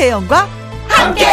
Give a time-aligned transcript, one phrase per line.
[0.00, 0.48] 김혜영과
[0.88, 1.26] 함께.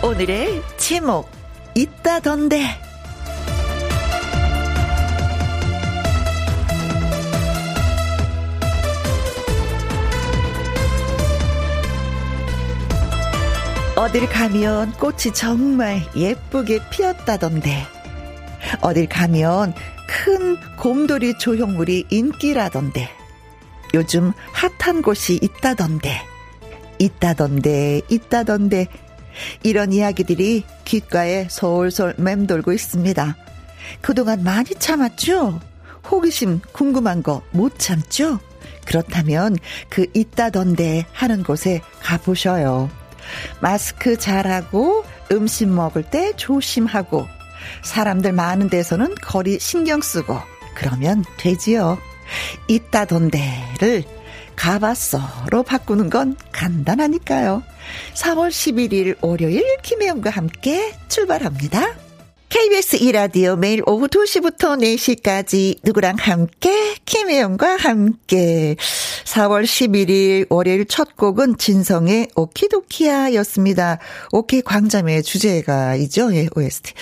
[0.00, 1.28] 오늘의 제목
[1.74, 2.66] 있다던데.
[13.96, 17.99] 어딜 가면 꽃이 정말 예쁘게 피었다던데.
[18.80, 19.74] 어딜 가면
[20.06, 23.08] 큰 곰돌이 조형물이 인기라던데.
[23.94, 26.20] 요즘 핫한 곳이 있다던데.
[26.98, 28.86] 있다던데, 있다던데.
[29.62, 33.36] 이런 이야기들이 귓가에 솔솔 맴돌고 있습니다.
[34.00, 35.60] 그동안 많이 참았죠?
[36.10, 38.38] 호기심 궁금한 거 못 참죠?
[38.84, 39.56] 그렇다면
[39.88, 42.90] 그 있다던데 하는 곳에 가보셔요.
[43.60, 47.26] 마스크 잘하고 음식 먹을 때 조심하고
[47.82, 50.38] 사람들 많은 데서는 거리 신경 쓰고
[50.74, 51.98] 그러면 되지요.
[52.68, 54.04] 있다던데를
[54.56, 57.62] 가봤어로 바꾸는 건 간단하니까요.
[58.14, 62.09] 4월 11일 월요일 김혜영과 함께 출발합니다.
[62.50, 68.74] KBS 이라디오 매일 오후 2시부터 4시까지 누구랑 함께 김혜영과 함께
[69.24, 73.98] 4월 11일 월요일 첫 곡은 진성의 오키도키야 였습니다.
[74.32, 76.34] 오키 광자매 주제가 있죠.
[76.34, 76.92] 예, OST.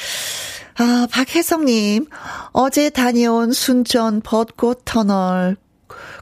[0.77, 2.09] 아, 박혜성님,
[2.53, 5.57] 어제 다녀온 순천 벚꽃 터널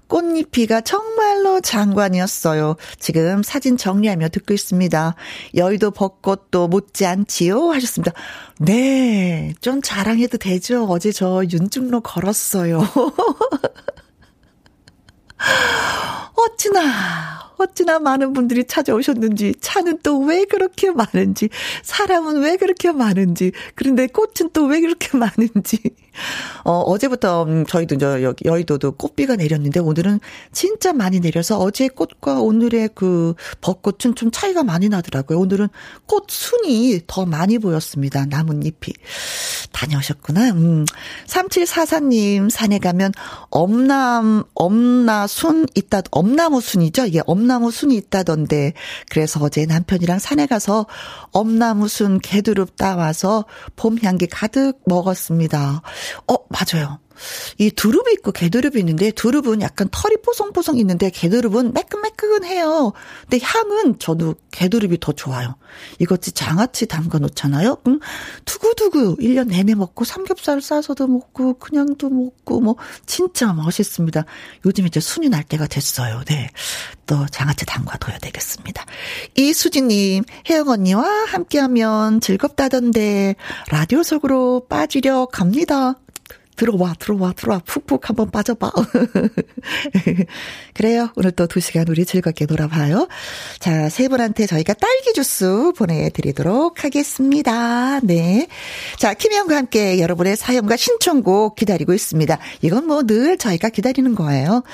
[0.09, 2.77] 꽃잎이가 정말로 장관이었어요.
[2.99, 5.15] 지금 사진 정리하며 듣고 있습니다.
[5.55, 7.73] 여의도 벚꽃도 못지않지요?
[7.73, 8.13] 하셨습니다.
[8.59, 10.87] 네, 좀 자랑해도 되죠?
[10.87, 12.83] 어제 저 윤중로 걸었어요.
[16.37, 21.49] 어찌나 어찌나 많은 분들이 찾아오셨는지, 차는 또 왜 그렇게 많은지,
[21.83, 25.79] 사람은 왜 그렇게 많은지, 그런데 꽃은 또 왜 그렇게 많은지.
[26.65, 30.21] 어, 어제부터 음, 저희도 이제 여기 여의도도 꽃비가 내렸는데 오늘은
[30.51, 35.39] 진짜 많이 내려서 어제 꽃과 오늘의 그 벚꽃은 좀 차이가 많이 나더라고요.
[35.39, 35.69] 오늘은
[36.07, 38.25] 꽃 순이 더 많이 보였습니다.
[38.27, 38.95] 나뭇잎이.
[39.73, 40.51] 다녀오셨구나.
[40.53, 40.87] 음.
[41.27, 43.13] 3744님 산에 가면
[43.51, 47.07] 엄남, 엄나순 있다, 엄나무 순이죠?
[47.07, 48.73] 이게 엄 엄나무 순이 있다던데
[49.09, 50.87] 그래서 어제 남편이랑 산에 가서
[51.31, 53.45] 엄나무 순 개두릅 따와서
[53.77, 55.81] 봄 향기 가득 먹었습니다.
[56.27, 56.99] 어 맞아요.
[57.59, 62.93] 이 두릅이 있고 개두릅이 있는데 두릅은 약간 털이 뽀송뽀송 있는데 개두릅은 매끈매끈해요.
[63.23, 65.57] 근데 향은 저도 개두릅이 더 좋아요.
[65.99, 67.79] 이것이 장아찌 담가 놓잖아요.
[67.87, 68.01] 음,
[68.45, 74.25] 두구두구 1년 내내 먹고 삼겹살 싸서도 먹고 그냥도 먹고 뭐 진짜 맛있습니다.
[74.65, 76.23] 요즘 이제 순이 날 때가 됐어요.
[76.27, 76.49] 네.
[77.07, 78.85] 또 장아찌 담가 둬야 되겠습니다.
[79.37, 83.37] 이수진 님, 혜영 언니와 함께하면 즐겁다던데
[83.71, 85.95] 라디오 속으로 빠지려 갑니다.
[86.57, 87.61] 들어와, 들어와, 들어와.
[87.65, 88.71] 푹푹 한번 빠져봐.
[90.75, 91.11] 그래요.
[91.17, 93.09] 오늘 또 두 시간 우리 즐겁게 놀아봐요.
[93.61, 98.01] 자, 세 분한테 저희가 딸기 주스 보내드리도록 하겠습니다.
[98.01, 98.49] 네.
[98.99, 102.39] 자, 김혜영과 함께 여러분의 사연과 신청곡 기다리고 있습니다.
[102.63, 104.65] 이건 뭐 늘 저희가 기다리는 거예요.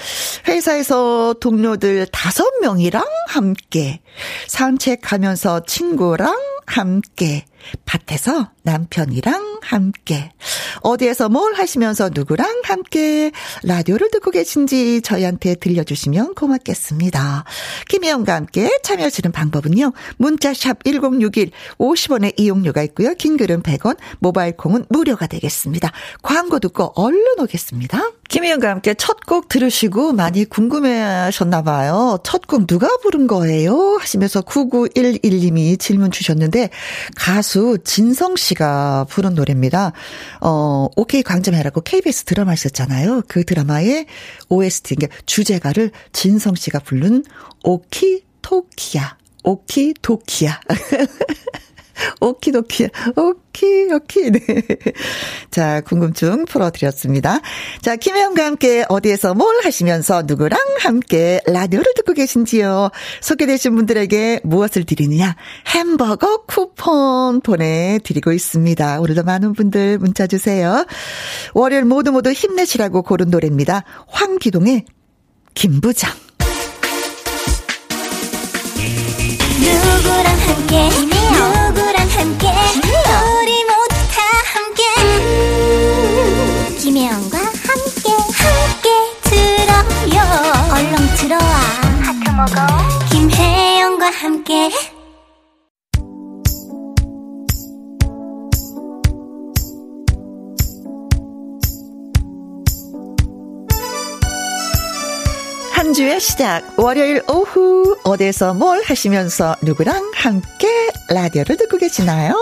[0.49, 4.00] 회사에서 동료들 다섯 명이랑 함께
[4.49, 6.34] 산책하면서 친구랑
[6.66, 7.44] 함께
[7.84, 10.31] 밭에서 남편이랑 함께
[10.83, 13.31] 어디에서 뭘 하시면서 누구랑 함께
[13.62, 17.45] 라디오를 듣고 계신지 저희한테 들려주시면 고맙겠습니다.
[17.89, 19.93] 김혜영과 함께 참여하시는 방법은요.
[20.17, 23.15] 문자샵 1061 50원의 이용료가 있고요.
[23.15, 25.91] 긴 글은 100원 모바일 콩은 무료가 되겠습니다.
[26.23, 28.11] 광고 듣고 얼른 오겠습니다.
[28.32, 32.19] 김혜영과 함께 첫 곡 들으시고 많이 궁금해 하셨나 봐요.
[32.25, 33.97] 첫 곡 누가 부른 거예요?
[34.00, 36.70] 하시면서 9911님이 질문 주셨는데
[37.15, 39.93] 가수 진성 씨가 부른 노래입니다.
[40.41, 43.23] 어, OK 광점해라고 KBS 드라마 있었잖아요.
[43.29, 44.06] 그 드라마의
[44.49, 47.25] OST, 그러니까 주제가를 진성 씨가 부른
[47.64, 49.17] 오키 토키야.
[49.44, 50.58] 오키 도키야.
[52.21, 54.41] 오키도키, 오키, 오키, 네.
[55.50, 57.41] 자, 궁금증 풀어드렸습니다.
[57.81, 62.91] 자, 김혜영과 함께 어디에서 뭘 하시면서 누구랑 함께 라디오를 듣고 계신지요?
[63.21, 65.37] 소개되신 분들에게 무엇을 드리느냐?
[65.69, 69.00] 햄버거 쿠폰 보내드리고 있습니다.
[69.00, 70.85] 오늘도 많은 분들 문자 주세요.
[71.55, 73.85] 월요일 모두 모두 힘내시라고 고른 노래입니다.
[74.09, 74.85] 황기동의
[75.55, 76.11] 김부장.
[79.61, 81.12] 누구랑 함께
[92.34, 92.55] 먹어.
[93.11, 94.70] 김혜영과 함께.
[105.73, 106.79] 한 주의 시작.
[106.79, 107.96] 월요일 오후.
[108.05, 110.69] 어디에서 뭘 하시면서 누구랑 함께
[111.11, 112.35] 라디오를 듣고 계시나요?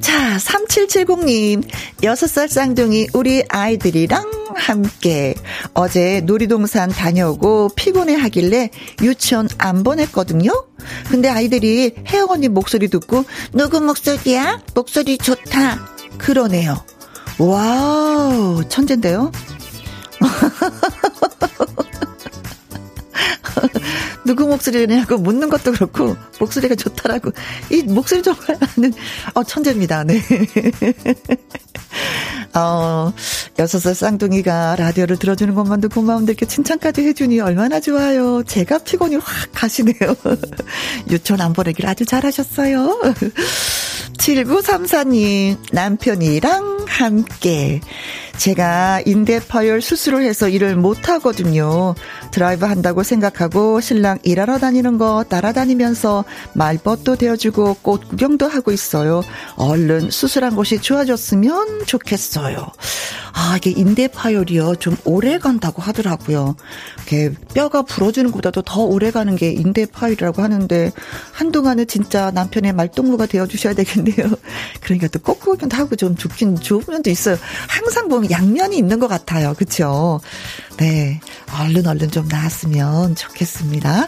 [0.00, 1.68] 자, 3770님,
[2.02, 5.34] 6살 쌍둥이 우리 아이들이랑 함께
[5.74, 8.70] 어제 놀이동산 다녀오고 피곤해 하길래
[9.02, 10.50] 유치원 안 보냈거든요?
[11.08, 14.62] 근데 아이들이 혜영 언니 목소리 듣고 누구 목소리야?
[14.74, 15.86] 목소리 좋다.
[16.18, 16.82] 그러네요.
[17.38, 19.30] wow, 천재인데요?
[24.26, 27.30] 누구 목소리냐고 묻는 것도 그렇고 목소리가 좋다라고
[27.70, 28.92] 이 목소리 정말 아는
[29.34, 30.04] 어 천재입니다.
[30.04, 30.20] 네.
[32.54, 33.12] 어,
[33.58, 38.42] 여섯 살 쌍둥이가 라디오를 들어주는 것만도 고마운데 이렇게 칭찬까지 해주니 얼마나 좋아요.
[38.44, 39.94] 제가 피곤이 확 가시네요.
[41.10, 43.00] 유치원 안 보내길 아주 잘하셨어요.
[44.16, 47.80] 7934님, 남편이랑 함께.
[48.38, 51.94] 제가 인대파열 수술을 해서 일을 못 하거든요.
[52.30, 56.24] 드라이브 한다고 생각하고 신랑 일하러 다니는 거 따라다니면서
[56.54, 59.22] 말벗도 되어주고 꽃 구경도 하고 있어요.
[59.56, 62.66] 얼른 수술한 곳이 좋아졌으면 좋겠어요.
[63.38, 64.76] 아, 이게 인대파열이요.
[64.76, 66.56] 좀 오래 간다고 하더라고요.
[67.06, 70.92] 이게 뼈가 부러지는 것보다도 더 오래 가는 게 인대파열이라고 하는데
[71.32, 74.30] 한동안은 진짜 남편의 말동무가 되어주셔야 되겠네요.
[74.80, 77.36] 그러니까 또 꽃 구경도 하고 좀 좋긴 좋은 면도 있어요.
[77.68, 79.54] 항상 보면 양면이 있는 것 같아요.
[79.54, 80.20] 그쵸?
[80.78, 81.20] 네.
[81.58, 84.06] 얼른 얼른 좀 나았으면 좋겠습니다.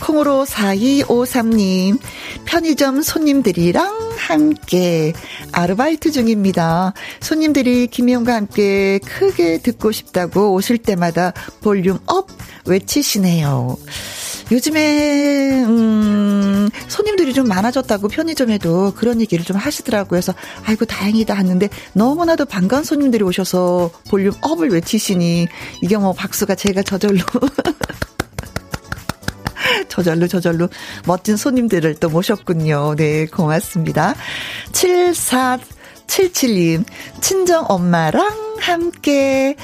[0.00, 1.98] 콩으로 4253님,
[2.44, 5.12] 편의점 손님들이랑 함께
[5.52, 6.92] 아르바이트 중입니다.
[7.20, 12.28] 손님들이 김희영과 함께 크게 듣고 싶다고 오실 때마다 volume up
[12.66, 13.76] 외치시네요.
[14.52, 20.08] 요즘에 음 손님들이 좀 많아졌다고 편의점에도 그런 얘기를 좀 하시더라고요.
[20.10, 20.34] 그래서
[20.64, 25.48] 아이고 다행이다 하는데 너무나도 반가운 손님들이 오셔서 볼륨 업을 외치시니
[25.80, 27.24] 이게 뭐 박수가 제가 저절로
[29.88, 30.68] 저절로 저절로
[31.06, 32.94] 멋진 손님들을 또 모셨군요.
[32.96, 34.14] 네, 고맙습니다.
[34.72, 36.84] 7477님,
[37.22, 39.56] 친정 엄마랑 함께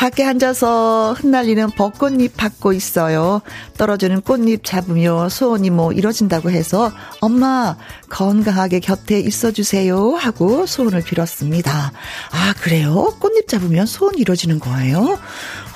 [0.00, 3.42] 밖에 앉아서 흩날리는 벚꽃잎 받고 있어요.
[3.76, 6.90] 떨어지는 꽃잎 잡으며 소원이 뭐 이뤄진다고 해서
[7.20, 7.76] 엄마
[8.08, 11.92] 건강하게 곁에 있어주세요 하고 소원을 빌었습니다.
[12.30, 13.14] 아 그래요?
[13.20, 15.18] 꽃잎 잡으면 소원 이뤄지는 거예요?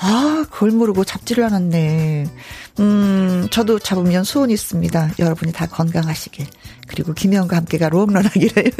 [0.07, 2.27] 아 그걸 모르고 잡지를 않았네.
[2.79, 5.13] 음 저도 잡으면 소원 있습니다.
[5.17, 6.45] 여러분이 다 건강하시길
[6.87, 8.71] 그리고 김영과 함께가 롱런 하기를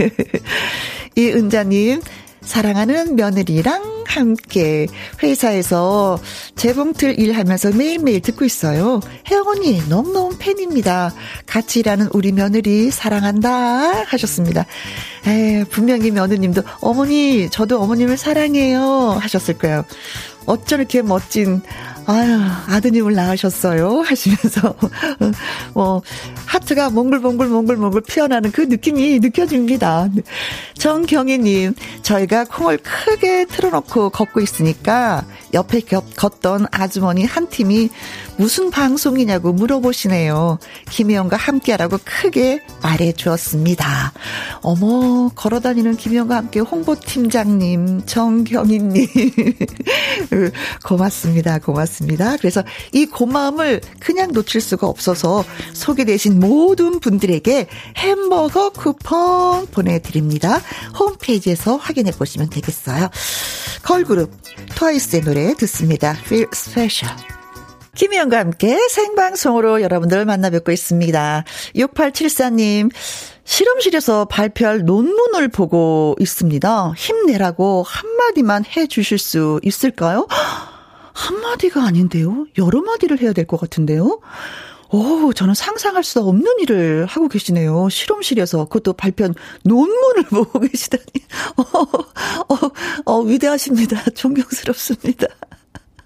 [1.14, 2.00] 이은자님
[2.44, 4.86] 사랑하는 며느리랑 함께
[5.22, 6.18] 회사에서
[6.56, 9.00] 재봉틀 일하면서 매일매일 듣고 있어요.
[9.30, 11.12] 혜영 언니 너무너무 팬입니다.
[11.46, 14.66] 같이 일하는 우리 며느리 사랑한다 하셨습니다.
[15.26, 19.84] 에 분명히 며느님도 어머니 저도 어머님을 사랑해요 하셨을 거예요.
[20.46, 21.62] 어쩜 이렇게 멋진
[22.06, 24.00] 아유, 아드님을 낳으셨어요.
[24.06, 24.74] 하시면서,
[25.72, 26.02] 뭐,
[26.46, 30.08] 하트가 몽글몽글 몽글몽글 피어나는 그 느낌이 느껴집니다.
[30.78, 35.24] 정경희님, 저희가 콩을 크게 틀어놓고 걷고 있으니까
[35.54, 37.88] 옆에 걷던 아주머니 한 팀이
[38.36, 40.58] 무슨 방송이냐고 물어보시네요.
[40.90, 44.12] 김혜영과 함께하라고 크게 말해 주었습니다.
[44.60, 49.06] 어머, 걸어다니는 김혜영과 함께 홍보팀장님, 정경희님.
[50.84, 51.58] 고맙습니다.
[51.58, 52.36] 고맙습니다.
[52.36, 52.62] 그래서
[52.92, 60.60] 이 고마움을 그냥 놓칠 수가 없어서 소개되신 모든 분들에게 햄버거 쿠폰 보내드립니다.
[60.98, 63.08] 홈페이지에서 확인해 보시면 되겠어요.
[63.82, 64.30] 걸그룹
[64.74, 66.16] 트와이스의 노래 듣습니다.
[66.26, 67.43] Feel Special.
[67.94, 71.44] 김희영과 함께 생방송으로 여러분들 만나 뵙고 있습니다.
[71.76, 72.90] 6874님,
[73.44, 76.92] 실험실에서 발표할 논문을 보고 있습니다.
[76.96, 80.26] 힘내라고 한마디만 해 주실 수 있을까요?
[81.14, 82.46] 한마디가 아닌데요?
[82.58, 84.20] 여러 마디를 해야 될 것 같은데요?
[84.90, 87.88] 오, 저는 상상할 수 없는 일을 하고 계시네요.
[87.88, 89.34] 실험실에서 그것도 발표한
[89.64, 91.04] 논문을 보고 계시다니.
[91.56, 91.62] 어,
[92.54, 92.70] 어,
[93.06, 94.10] 어, 위대하십니다.
[94.10, 95.26] 존경스럽습니다.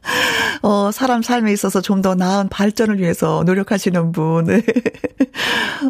[0.62, 4.46] 어, 사람 삶에 있어서 좀 더 나은 발전을 위해서 노력하시는 분.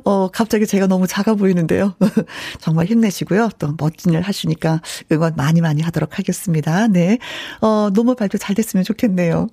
[0.04, 1.94] 어, 갑자기 제가 너무 작아 보이는데요.
[2.60, 3.50] 정말 힘내시고요.
[3.58, 4.80] 또 멋진 일 하시니까
[5.12, 6.88] 응원 많이 많이 하도록 하겠습니다.
[6.88, 7.18] 네.
[7.60, 9.48] 어, 너무 발표 잘 됐으면 좋겠네요.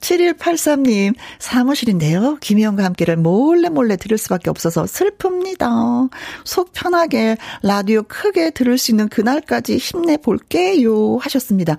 [0.00, 2.36] 7183님, 사무실인데요.
[2.40, 6.10] 김희영과 함께를 몰래 몰래 들을 수밖에 없어서 슬픕니다.
[6.44, 11.16] 속 편하게 라디오 크게 들을 수 있는 그날까지 힘내볼게요.
[11.16, 11.78] 하셨습니다.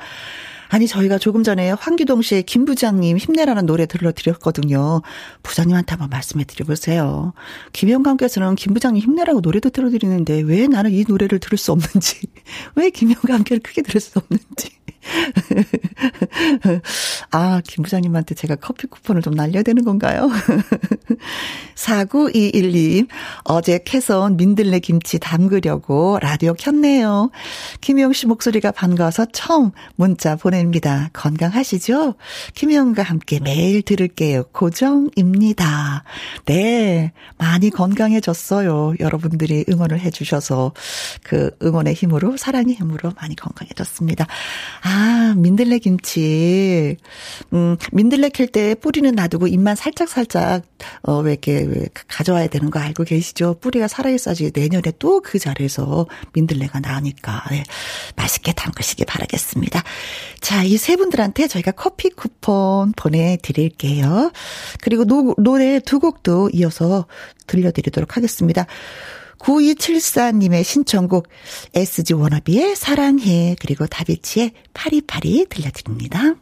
[0.75, 5.03] 아니 저희가 조금 전에 황기동 씨의 김 부장님 힘내라는 노래 들려드렸거든요.
[5.41, 7.31] 부장님한테 한번 말씀해 드려보세요.
[7.71, 12.27] 김영감께서는 김 부장님 힘내라고 노래도 들어드리는데 왜 나는 이 노래를 들을 수 없는지
[12.75, 14.71] 왜 김영감께를 크게 들을 수 없는지
[17.31, 20.29] 아, 김 부장님한테 제가 커피 쿠폰을 좀 날려야 되는 건가요?
[21.75, 23.07] 4921님,
[23.43, 27.31] 어제 캐선 민들레 김치 담그려고 라디오 켰네요.
[27.81, 31.09] 김영 씨 목소리가 반가워서 처음 문자 보냅니다.
[31.13, 32.15] 건강하시죠?
[32.55, 34.45] 김영과 함께 매일 들을게요.
[34.51, 36.03] 고정입니다.
[36.45, 38.95] 네, 많이 건강해졌어요.
[38.99, 40.73] 여러분들이 응원을 해주셔서
[41.23, 44.27] 그 응원의 힘으로, 사랑의 힘으로 많이 건강해졌습니다.
[44.83, 44.94] 아,
[45.35, 46.97] 민들레 김치.
[47.53, 50.63] 음, 민들레 캘 때 뿌리는 놔두고 입만 살짝살짝,
[51.03, 53.55] 어, 왜 이렇게 왜 가져와야 되는 거 알고 계시죠?
[53.59, 57.43] 뿌리가 살아있어야지 내년에 또 그 자리에서 민들레가 나니까.
[57.51, 57.63] 네,
[58.15, 59.83] 맛있게 담그시기 바라겠습니다.
[60.41, 64.31] 자, 이 세 분들한테 저희가 커피 쿠폰 보내드릴게요.
[64.81, 67.07] 그리고 노, 노래 두 곡도 이어서
[67.47, 68.65] 들려드리도록 하겠습니다.
[69.45, 71.27] 9274님의 신청곡
[71.73, 76.35] SG 워너비의 사랑해 그리고 다비치의 파리파리 들려드립니다.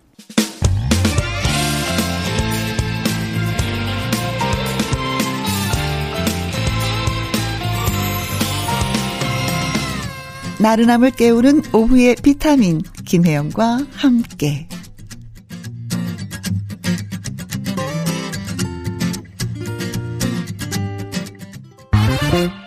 [10.60, 14.69] 나른함을 깨우는 오후의 비타민 김혜영과 함께
[22.33, 22.62] 퀴즈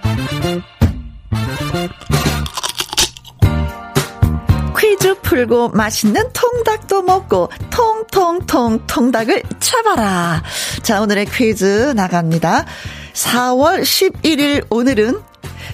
[5.36, 10.42] 풀고 맛있는 통닭도 먹고 통통통 통닭을 쳐봐라.
[10.82, 12.64] 자, 오늘의 퀴즈 나갑니다.
[13.12, 15.20] 4월 11일 오늘은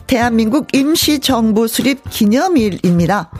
[0.09, 3.31] 대한민국 임시정부 수립 기념일입니다.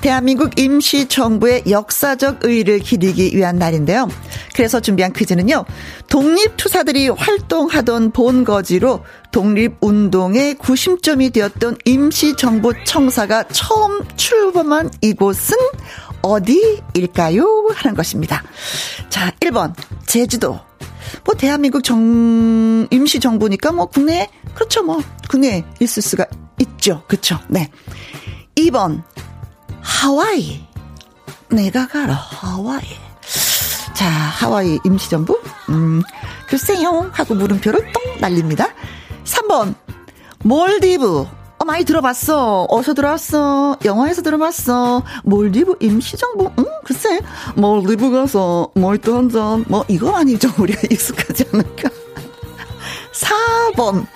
[0.00, 4.08] 대한민국 임시정부의 역사적 의의를 기리기 위한 날인데요.
[4.54, 5.64] 그래서 준비한 퀴즈는요.
[6.08, 15.56] 독립투사들이 활동하던 본거지로 독립운동의 구심점이 되었던 임시정부 청사가 처음 출범한 이곳은
[16.22, 17.68] 어디일까요?
[17.74, 18.42] 하는 것입니다.
[19.08, 19.74] 자, 1번,
[20.06, 20.58] 제주도.
[21.24, 24.82] 뭐, 대한민국 정, 임시 정부니까 뭐, 국내, 그렇죠.
[24.82, 26.26] 뭐, 국내에 있을 수가
[26.60, 27.02] 있죠.
[27.06, 27.38] 그쵸.
[27.48, 27.70] 네.
[28.56, 29.02] 2번,
[29.86, 30.66] 하와이.
[31.48, 32.82] 내가 가라, 하와이.
[33.94, 35.40] 자, 하와이 임시정부?
[35.70, 36.02] 음,
[36.48, 37.08] 글쎄요.
[37.12, 38.68] 하고 물음표를 똥 날립니다.
[39.24, 39.74] 3번,
[40.42, 41.20] 몰디브.
[41.58, 42.64] 어, 많이 들어봤어.
[42.64, 43.78] 어디서 들어왔어?
[43.84, 45.02] 영화에서 들어봤어.
[45.24, 46.50] 몰디브 임시정부?
[46.58, 47.20] 응, 글쎄.
[47.54, 49.64] 몰디브 가서 몰도 한 잔.
[49.68, 50.50] 뭐, 이거 아니죠.
[50.58, 51.88] 우리가 익숙하지 않을까?
[53.74, 54.06] 4번,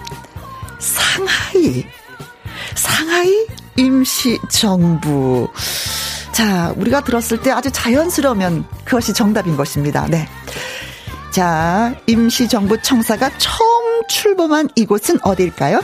[0.78, 1.86] 상하이.
[2.74, 3.46] 상하이
[3.80, 5.48] 임시정부.
[6.32, 10.06] 자, 우리가 들었을 때 아주 자연스러우면 그것이 정답인 것입니다.
[10.06, 10.28] 네.
[11.32, 15.82] 자, 임시정부 청사가 처음 출범한 이곳은 어디일까요?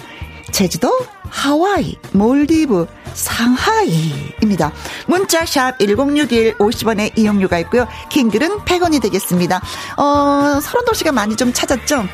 [0.53, 0.91] 제주도,
[1.29, 4.73] 하와이, 몰디브, 상하이입니다.
[5.07, 7.87] 문자샵 1061 50원의 이용료가 있고요.
[8.11, 9.61] 킹글은 100원이 되겠습니다.
[9.97, 12.07] 어, 서른도 씨가 많이 좀 찾았죠?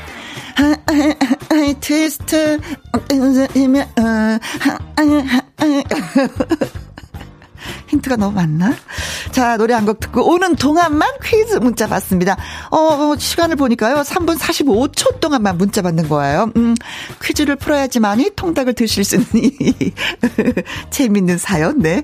[1.81, 2.59] 트위스트,
[7.93, 8.75] 힌트가 너무 많나?
[9.33, 12.37] 자, 노래 한 곡 듣고 오는 동안만 퀴즈 문자 받습니다.
[12.71, 13.97] 어, 어 시간을 보니까요.
[13.97, 16.51] 3분 45초 동안만 문자 받는 거예요.
[16.57, 16.75] 음,
[17.23, 19.51] 퀴즈를 풀어야지만이 통닭을 드실 수 있는
[20.91, 22.03] 재밌는 사연, 네.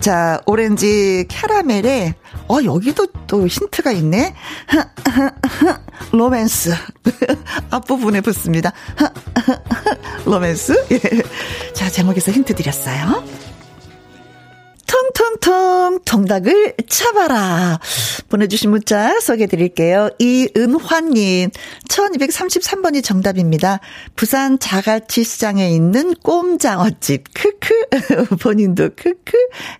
[0.00, 2.14] 자, 오렌지 캐러멜에,
[2.48, 4.34] 어, 여기도 또 힌트가 있네.
[6.12, 6.74] 로맨스.
[7.70, 8.72] 앞부분에 붙습니다.
[10.26, 10.86] 로맨스.
[10.92, 11.00] 예.
[11.72, 13.24] 자, 제목에서 힌트 드렸어요.
[14.94, 17.80] 통통통 통닭을 잡아라.
[18.28, 20.10] 보내주신 문자 소개해 드릴게요.
[20.18, 21.50] 이은환님,
[21.88, 23.80] 1233번이 정답입니다.
[24.16, 27.24] 부산 자갈치 시장에 있는 꼼장어집.
[27.34, 28.36] 크크.
[28.40, 29.32] 본인도 크크.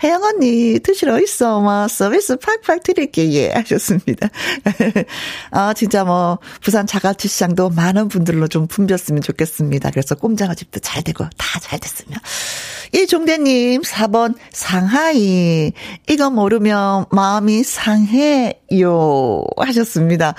[0.03, 1.61] 혜영 언니, 드시러 있어.
[1.61, 3.33] 뭐, 서비스 팍팍 드릴게.
[3.33, 4.29] 예, 하셨습니다.
[5.53, 9.91] 아, 진짜 뭐, 부산 자갈치 시장도 많은 분들로 좀 붐볐으면 좋겠습니다.
[9.91, 12.19] 그래서 꼼장어집도 잘 되고, 다 잘 됐으면.
[12.95, 15.73] 이종대님, 4번 상하이.
[16.09, 19.43] 이거 모르면 마음이 상해요.
[19.57, 20.35] 하셨습니다.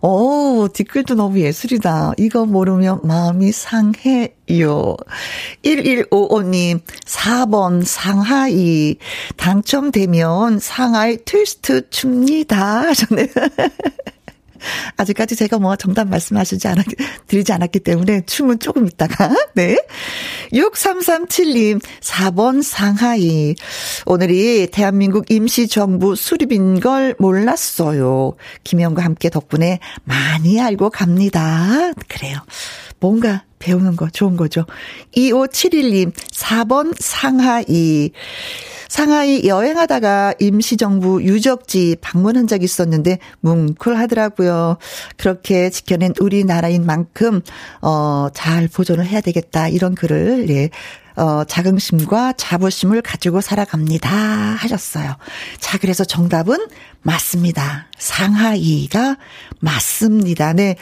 [0.00, 2.14] 오, 댓글도 너무 예술이다.
[2.18, 4.96] 이거 모르면 마음이 상해요.
[5.62, 8.96] 1155님, 4번 상하이.
[9.36, 12.88] 당첨되면 상하이 트위스트 춥니다.
[12.90, 13.28] 하셨네요.
[14.96, 16.84] 아직까지 제가 뭐 정답 말씀하시지 않았,
[17.26, 19.78] 드리지 않았기 때문에 춤은 조금 있다가, 네.
[20.52, 23.54] 6337님, 4번 상하이.
[24.06, 28.34] 오늘이 대한민국 임시정부 수립인 걸 몰랐어요.
[28.64, 31.92] 김영과 함께 덕분에 많이 알고 갑니다.
[32.08, 32.38] 그래요.
[32.98, 34.66] 뭔가 배우는 거 좋은 거죠.
[35.14, 38.10] 2571님, 4번 상하이.
[38.90, 44.78] 상하이 여행하다가 임시정부 유적지 방문한 적이 있었는데 뭉클하더라고요.
[45.16, 47.40] 그렇게 지켜낸 우리나라인 만큼
[47.80, 50.70] 어 잘 보존을 해야 되겠다 이런 글을 예.
[51.16, 54.08] 어, 자긍심과 자부심을 가지고 살아갑니다.
[54.08, 55.16] 하셨어요.
[55.58, 56.66] 자, 그래서 정답은
[57.02, 57.88] 맞습니다.
[57.98, 59.18] 상하이가
[59.60, 60.54] 맞습니다.
[60.54, 60.76] 네.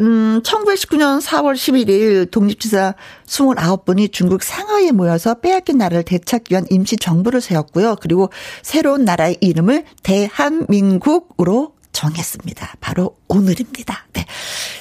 [0.00, 2.94] 음, 1919년 4월 11일 독립지사
[3.26, 7.96] 29분이 중국 상하이에 모여서 빼앗긴 나라를 되찾기 위한 임시 정부를 세웠고요.
[8.00, 8.30] 그리고
[8.62, 12.74] 새로운 나라의 이름을 대한민국으로 정했습니다.
[12.80, 14.06] 바로 오늘입니다.
[14.12, 14.26] 네.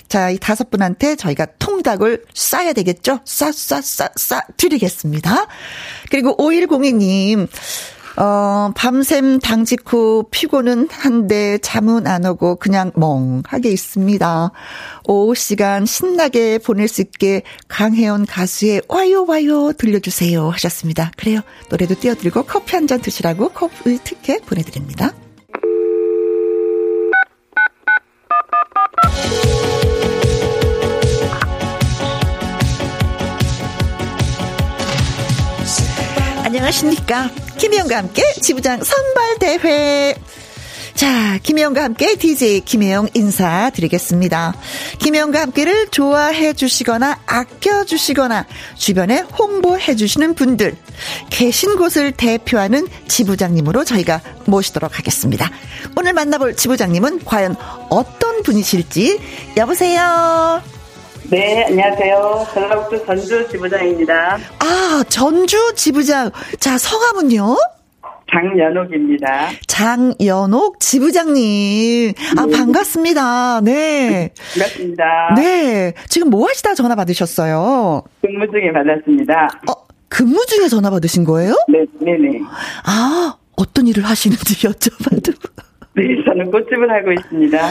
[0.10, 3.20] 자, 이 다섯 분한테 저희가 통닭을 쏴야 되겠죠?
[3.24, 5.48] 쏴, 쏴, 쏴, 쏴 드리겠습니다.
[6.12, 7.48] 그리고 5102님,
[8.18, 14.52] 어, 밤샘 당 직 후 피곤은 한데 잠은 안 오고 그냥 멍하게 있습니다.
[15.08, 21.12] 오후 시간 신나게 보낼 수 있게 강혜원 가수의 와요 와요 들려주세요 하셨습니다.
[21.18, 21.42] 그래요.
[21.70, 25.12] 노래도 띄워드리고 커피 한 잔 드시라고 커피 티켓 보내드립니다.
[36.56, 37.30] 안녕하십니까.
[37.58, 40.16] 김혜영과 함께 지부장 선발대회.
[40.94, 44.56] 자, 김혜영과 함께 DJ 김혜영 인사드리겠습니다.
[45.00, 48.46] 김혜영과 함께를 좋아해 주시거나 아껴 주시거나
[48.78, 50.78] 주변에 홍보해 주시는 분들
[51.30, 55.52] 계신 곳을 대표하는 지부장님으로 저희가 모시도록 하겠습니다.
[55.98, 57.58] 오늘 만나볼 지부장님은 과연
[57.90, 59.20] 어떤 분이실지
[59.58, 60.62] 여보세요.
[61.29, 62.48] 네, 안녕하세요.
[62.53, 64.38] 전라북도 전주 지부장입니다.
[64.60, 66.29] 아, 전주 지부장.
[66.60, 67.58] 자, 성함은요?
[68.32, 69.50] 장연옥입니다.
[69.67, 72.13] 장연옥 지부장님.
[72.38, 72.58] 아, 네.
[72.58, 73.61] 반갑습니다.
[73.61, 74.33] 네.
[74.53, 75.03] 반갑습니다.
[75.35, 75.94] 네.
[76.09, 78.03] 지금 뭐 하시다 전화 받으셨어요?
[78.22, 79.48] 근무 중에 받았습니다.
[79.70, 79.74] 어,
[80.09, 81.55] 근무 중에 전화 받으신 거예요?
[81.68, 82.40] 네, 네네.
[82.85, 85.33] 아, 어떤 일을 하시는지 여쭤봐도.
[85.96, 87.70] 네, 저는 꽃집을 하고 있습니다.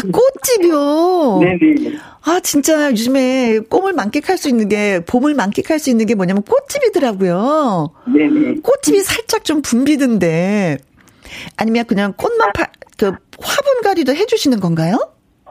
[0.00, 1.40] 아, 꽃집이요?
[1.40, 1.98] 네네.
[2.22, 7.92] 아, 진짜 요즘에 꿈을 만끽할 수 있는 게, 봄을 만끽할 수 있는 게 뭐냐면 꽃집이더라고요.
[8.12, 8.60] 네네.
[8.62, 10.78] 꽃집이 살짝 좀 붐비던데,
[11.56, 14.98] 아니면 그냥 꽃만 파, 그, 화분가리도 해주시는 건가요?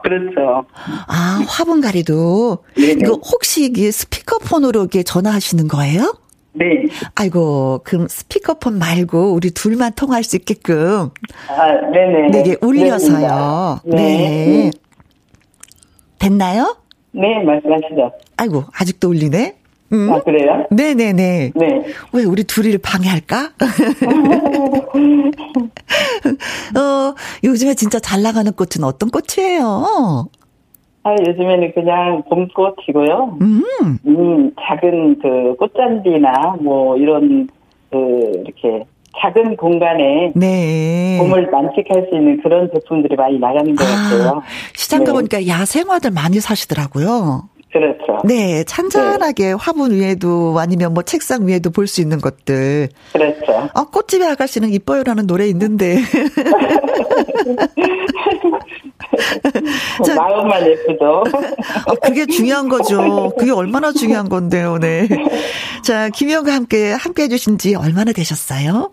[0.02, 0.64] 그렇죠.
[1.08, 2.58] 아, 화분가리도.
[2.76, 3.00] 네네.
[3.02, 6.16] 이거 혹시 이게 스피커폰으로 이렇게 전화하시는 거예요?
[6.52, 6.66] 네.
[7.14, 11.10] 아이고, 그럼 스피커폰 말고 우리 둘만 통할 수 있게끔.
[11.48, 12.30] 아, 네네.
[12.30, 13.80] 네, 게 울려서요.
[13.84, 13.96] 네.
[13.96, 14.70] 네.
[16.18, 16.76] 됐나요?
[17.12, 18.12] 네, 말씀하시죠.
[18.36, 19.56] 아이고, 아직도 울리네?
[19.92, 20.12] 음?
[20.12, 20.66] 아, 그래요?
[20.70, 21.52] 네네네.
[21.54, 21.82] 네.
[22.12, 23.52] 왜 우리 둘이를 방해할까?
[26.78, 30.28] 어, 요즘에 진짜 잘 나가는 꽃은 어떤 꽃이에요?
[31.02, 33.38] 아, 요즘에는 그냥 봄꽃이고요.
[33.40, 33.62] 음.
[34.06, 37.48] 음, 작은 그 꽃잔디나 뭐 이런
[37.90, 37.96] 그
[38.44, 38.84] 이렇게
[39.18, 41.18] 작은 공간에 네.
[41.18, 44.42] 봄을 만끽할 수 있는 그런 제품들이 많이 나가는 것 아, 같아요.
[44.74, 45.48] 시장 가보니까 네.
[45.48, 47.48] 야생화들 많이 사시더라고요.
[47.72, 48.18] 그렇죠.
[48.24, 49.52] 네, 찬찬하게 네.
[49.52, 52.88] 화분 위에도 아니면 뭐 책상 위에도 볼 수 있는 것들.
[53.12, 53.68] 그렇죠.
[53.74, 55.98] 아, 꽃집의 아가씨는 이뻐요라는 노래 있는데.
[60.04, 61.24] 자, 마음만 예쁘죠.
[61.86, 63.32] 어, 그게 중요한 거죠.
[63.38, 65.08] 그게 얼마나 중요한 건데요, 네.
[65.82, 68.90] 자, 김희영과 함께, 함께 해주신 지 얼마나 되셨어요?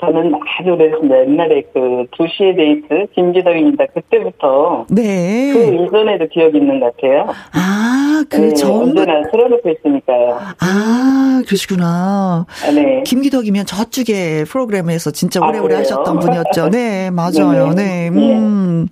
[0.00, 1.20] 저는 아주 오래됐습니다.
[1.20, 3.86] 옛날에 그 2시의 데이트, 김기덕입니다.
[3.94, 4.86] 그때부터.
[4.90, 5.52] 네.
[5.52, 7.28] 그 이전에도 기억이 있는 것 같아요.
[7.52, 8.72] 아, 그 네, 전.
[8.72, 10.40] 언제나 틀어놓고 있으니까요.
[10.60, 12.44] 아, 그러시구나.
[12.66, 13.02] 아, 네.
[13.06, 16.70] 김기덕이면 저쪽에 프로그램에서 진짜 오래오래 아, 하셨던 분이었죠.
[16.70, 17.72] 네, 맞아요.
[17.74, 18.10] 네.
[18.10, 18.38] 네.
[18.38, 18.88] 음.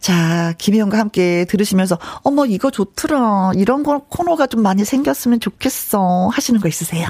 [0.00, 3.52] 자, 김혜영과 함께 들으시면서, 어머, 이거 좋더라.
[3.56, 6.28] 이런 거, 코너가 좀 많이 생겼으면 좋겠어.
[6.30, 7.06] 하시는 거 있으세요?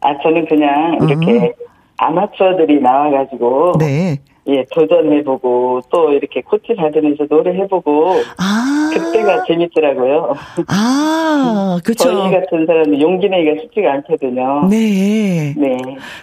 [0.00, 1.52] 아, 저는 그냥 이렇게 음.
[2.00, 4.18] 아마추어들이 나와가지고 네.
[4.46, 10.34] 예 도전해보고 또 이렇게 코치 받으면서 노래해보고 아 그때가 재밌더라고요.
[10.68, 12.04] 아 그렇죠.
[12.04, 14.66] 저희 같은 사람은 용기 내기가 쉽지가 않거든요.
[14.70, 15.54] 네.
[15.58, 15.76] 네.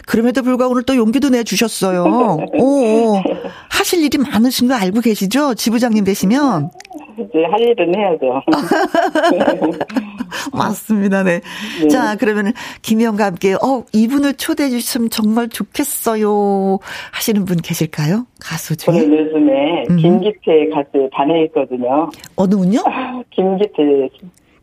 [0.04, 2.38] 그럼에도 불구하고 오늘 또 용기도 내주셨어요.
[2.58, 3.22] 오
[3.70, 5.54] 하실 일이 많으신 거 알고 계시죠?
[5.54, 6.70] 지부장님 되시면.
[7.18, 8.42] 이제 할 일은 해야죠.
[10.52, 11.22] 맞습니다.
[11.22, 11.40] 네.
[11.80, 11.88] 네.
[11.88, 16.78] 자, 그러면 김희영과 함께 어, 이분을 초대해 주시면 정말 좋겠어요.
[17.12, 18.26] 하시는 분 계실까요?
[18.40, 18.94] 가수 중에.
[18.94, 19.96] 저는 요즘에 음.
[19.96, 22.10] 김기태 가수에 반해 있거든요.
[22.36, 22.82] 어느 분요?
[23.30, 24.08] 김기태.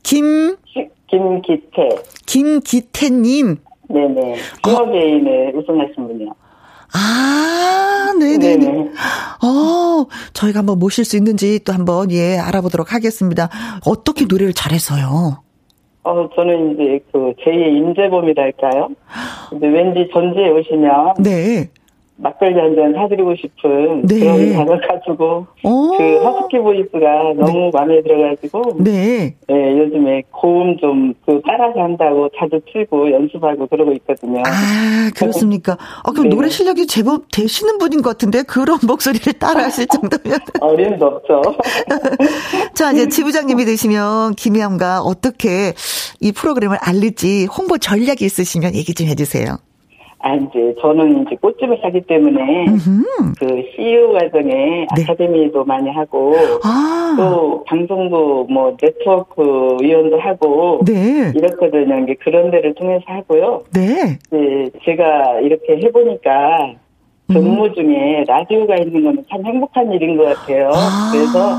[0.04, 0.56] 김
[1.08, 1.90] 김기태.
[2.26, 3.58] 김기태님.
[3.90, 4.36] 네네.
[4.64, 5.58] 싱어게인에 어.
[5.58, 6.30] 우승하신 분이요.
[6.94, 8.56] 아, 네네.
[8.56, 8.92] 네
[9.44, 13.50] 어, 저희가 한번 모실 수 있는지 또 한번, 예, 알아보도록 하겠습니다.
[13.86, 15.42] 어떻게 노래를 잘해서요?
[16.06, 18.90] 어, 저는 이제 그 제2의 임재범이랄까요?
[19.50, 21.16] 근데 왠지 전주에 오시면.
[21.20, 21.70] 네.
[22.18, 24.20] 막걸리 한 잔 사드리고 싶은 네.
[24.20, 25.98] 그런 단을 가지고 오.
[25.98, 27.72] 그 허스키 보이스가 너무 네.
[27.74, 29.36] 마음에 들어가지고 네.
[29.48, 34.42] 네 요즘에 고음 좀 그 따라서 한다고 자주 틀고 연습하고 그러고 있거든요.
[34.46, 35.78] 아 그렇습니까?
[36.04, 36.36] 어 그럼 네.
[36.36, 41.42] 노래 실력이 제법 되시는 분인 것 같은데 그런 목소리를 따라하실 정도면 어림도 없죠.
[42.76, 45.74] 자 이제 지부장님이 되시면 김희영과 어떻게
[46.22, 49.58] 이 프로그램을 알릴지 홍보 전략이 있으시면 얘기 좀 해주세요.
[50.26, 53.04] 아, 이제 저는 이제 꽃집을 하기 때문에 음흠.
[53.40, 55.04] 그 CEO 과정에 네.
[55.04, 56.34] 아카데미도 많이 하고
[56.64, 57.16] 아.
[57.16, 61.32] 또 방송부 뭐 네트워크 위원도 하고 네.
[61.36, 62.00] 이렇거든요.
[62.00, 63.66] 이게 그런 데를 통해서 하고요.
[63.72, 64.18] 네.
[64.32, 66.74] 네 제가 이렇게 해보니까
[67.28, 67.74] 근무 음.
[67.76, 70.72] 중에 라디오가 있는 거는 참 행복한 일인 것 같아요.
[70.74, 71.12] 아.
[71.14, 71.56] 그래서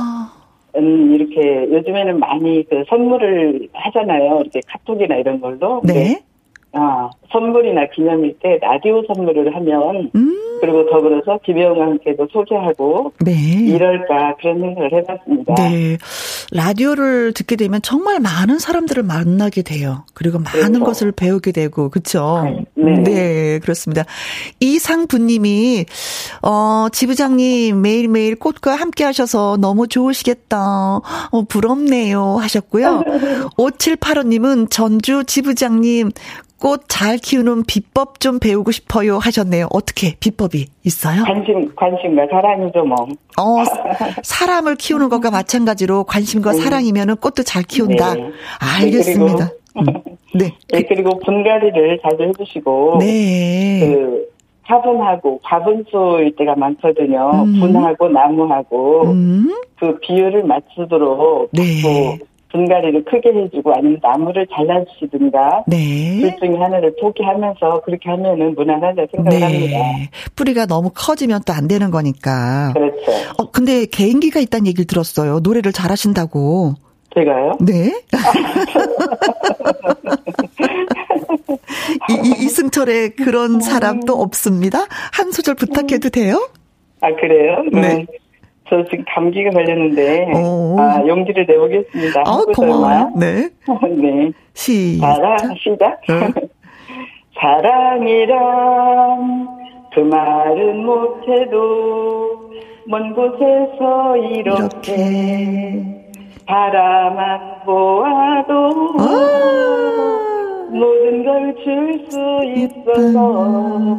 [0.77, 4.41] 음, 이렇게 요즘에는 많이 그 선물을 하잖아요.
[4.41, 5.81] 이렇게 카톡이나 이런 걸로.
[5.85, 6.19] 네.
[6.79, 10.59] 아, 선물이나 기념일 때 라디오 선물을 하면 음.
[10.61, 13.33] 그리고 더불어서 김혜영과 함께도 소개하고 네.
[13.33, 15.55] 이럴까 그런 생각을 해봤습니다.
[15.55, 15.99] 네.
[16.53, 20.05] 라디오를 듣게 되면 정말 많은 사람들을 만나게 돼요.
[20.15, 20.85] 그리고 많은 그렇죠.
[20.85, 22.45] 것을 배우게 되고 그렇죠.
[22.75, 22.93] 네.
[23.03, 23.59] 네.
[23.59, 24.05] 그렇습니다.
[24.61, 25.85] 이상부님이
[26.43, 30.59] 어 지부장님 매일매일 꽃과 함께 하셔서 너무 좋으시겠다.
[30.59, 33.03] 어 부럽네요 하셨고요.
[33.59, 36.11] 5785님은 전주 지부장님
[36.61, 39.69] 꽃 잘 키우는 비법 좀 배우고 싶어요 하셨네요.
[39.73, 41.23] 어떻게 비법이 있어요?
[41.25, 42.97] 관심, 관심과 사랑이죠, 뭐.
[43.39, 43.65] 어,
[44.23, 46.59] 사람을 키우는 것과 마찬가지로 관심과 네.
[46.59, 48.15] 사랑이면은 꽃도 잘 키운다.
[48.15, 48.31] 네.
[48.81, 49.45] 알겠습니다.
[49.47, 50.17] 네, 그리고, 음.
[50.35, 50.53] 네.
[50.73, 50.83] 네.
[50.89, 52.97] 그리고 분갈이를 자주 해주시고.
[53.01, 53.81] 네.
[53.81, 54.27] 그,
[54.67, 57.31] 화분하고 화분수일 때가 많거든요.
[57.45, 57.61] 음.
[57.61, 59.55] 분하고 나무하고 음.
[59.79, 62.19] 그 비율을 맞추도록 네.
[62.57, 66.19] 분갈이를 크게 해주고 아니면 나무를 잘라주시든가 네.
[66.21, 69.45] 둘 중에 하나를 포기하면서 그렇게 하면은 무난하다 생각을 네.
[69.45, 69.79] 합니다.
[70.37, 72.73] 뿌리가 너무 커지면 또 안 되는 거니까.
[72.75, 73.13] 그렇죠.
[73.39, 75.41] 어 근데 개인기가 있다는 얘기를 들었어요.
[75.41, 76.75] 노래를 잘하신다고.
[77.15, 77.53] 제가요?
[77.61, 77.93] 네.
[82.11, 84.87] 이, 이, 이승철의 그런 사람도 없습니다.
[85.13, 86.47] 한 소절 부탁해도 돼요?
[87.01, 87.63] 아, 그래요?
[87.73, 87.97] 네.
[88.01, 88.07] 음.
[88.69, 90.77] 저 지금 감기가 걸렸는데 오.
[90.79, 92.23] 아 용기를 내보겠습니다.
[92.27, 93.13] 아 고마워요.
[93.17, 93.49] 네.
[93.97, 94.31] 네.
[94.55, 95.15] 시작.
[95.17, 96.01] 사랑 시작.
[96.09, 96.33] 네.
[97.41, 98.37] 사랑이란
[99.95, 102.51] 그 말은 못해도
[102.89, 105.83] 먼 곳에서 이렇게, 이렇게.
[106.47, 109.03] 바라만 보아도 아~
[110.71, 112.17] 모든 걸 줄 수
[112.55, 113.99] 있어서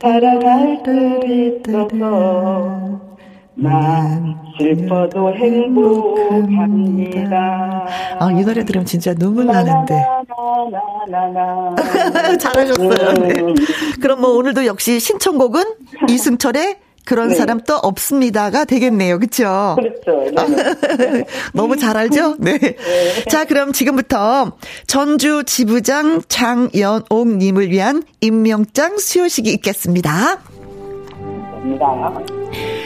[0.00, 0.90] 사랑할 수
[1.26, 3.00] 있어서
[3.62, 7.28] 난 슬퍼도 행복합니다.
[8.18, 10.02] 아, 이 노래 들으면 진짜 눈물 나는데.
[12.40, 13.12] 잘하셨어요.
[13.14, 13.34] 네.
[14.00, 15.62] 그럼 뭐 오늘도 역시 신청곡은
[16.08, 17.34] 이승철의 그런 네.
[17.34, 19.18] 사람 또 없습니다가 되겠네요.
[19.18, 19.76] 그렇죠?
[19.78, 20.24] 그렇죠.
[21.52, 22.36] 너무 잘 알죠?
[22.38, 22.58] 네.
[22.58, 22.76] 네.
[23.28, 24.52] 자, 그럼 지금부터
[24.86, 30.38] 전주 지부장 장연옥 님을 위한 임명장 수요식이 있겠습니다.
[31.78, 32.79] 감사합니다.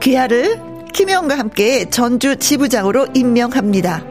[0.00, 0.60] 귀하를
[0.92, 4.04] 김영과 함께 전주 지부장으로 임명합니다.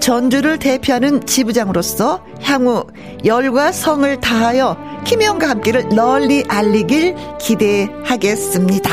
[0.00, 2.84] 전주를 대표하는 지부장으로서 향후
[3.24, 8.90] 열과 성을 다하여 김영과 함께를 널리 알리길 기대하겠습니다.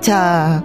[0.00, 0.64] 자,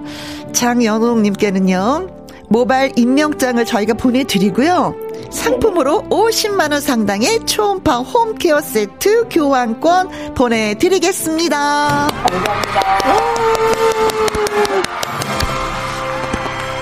[0.54, 2.08] 장연옥님께는요,
[2.50, 4.96] 모바일 임명장을 저희가 보내드리고요.
[5.32, 12.08] 상품으로 50만원 상당의 초음파 홈케어 세트 교환권 보내드리겠습니다.
[12.08, 13.93] 감사합니다.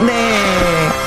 [0.05, 1.01] 네.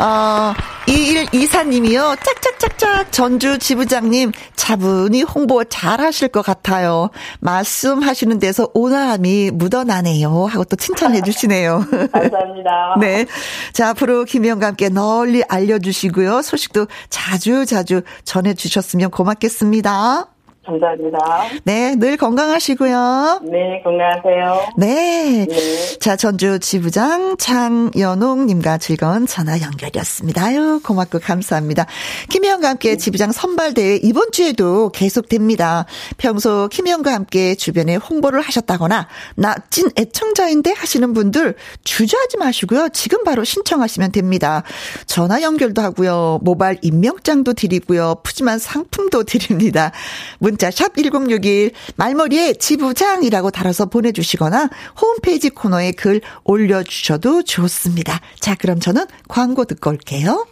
[0.00, 0.52] 어,
[0.86, 2.18] 2124님이요.
[2.22, 7.10] 짝짝짝짝 전주 지부장님 차분히 홍보 잘 하실 것 같아요.
[7.40, 10.46] 말씀하시는 데서 온화함이 묻어나네요.
[10.46, 11.84] 하고 또 칭찬해 주시네요.
[12.12, 12.96] 감사합니다.
[13.00, 13.26] 네.
[13.72, 16.42] 자, 앞으로 김희영과 함께 널리 알려주시고요.
[16.42, 20.33] 소식도 자주 자주 전해 주셨으면 고맙겠습니다.
[20.64, 21.18] 감사합니다.
[21.64, 23.40] 네, 늘 건강하시고요.
[23.44, 24.66] 네, 건강하세요.
[24.78, 25.46] 네.
[25.46, 25.98] 네.
[25.98, 30.44] 자, 전주 지부장 장연옥님과 즐거운 전화 연결이었습니다.
[30.44, 31.86] 아유, 고맙고 감사합니다.
[32.30, 35.86] 김혜영과 함께 지부장 선발대회 이번 주에도 계속됩니다.
[36.16, 42.90] 평소 김혜영과 함께 주변에 홍보를 하셨다거나 나 찐 애청자인데 하시는 분들 주저하지 마시고요.
[42.90, 44.62] 지금 바로 신청하시면 됩니다.
[45.06, 46.38] 전화 연결도 하고요.
[46.42, 48.16] 모바일 임명장도 드리고요.
[48.22, 49.90] 푸짐한 상품도 드립니다.
[50.38, 58.20] 문자 샵 1061 말머리에 지부장이라고 달아서 보내주시거나 홈페이지 코너에 글 올려주셔도 좋습니다.
[58.40, 60.46] 자, 그럼 저는 광고 듣고 올게요.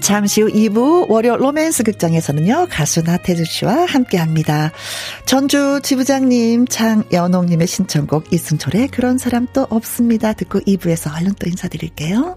[0.00, 4.72] 잠시 후 2부 월요 로맨스 극장에서는요, 가수 나태주 씨와 함께 합니다.
[5.24, 10.32] 전주 지부장님, 장연옥님의 신청곡 이승철의 그런 사람 또 없습니다.
[10.32, 12.36] 듣고 2부에서 얼른 또 인사드릴게요.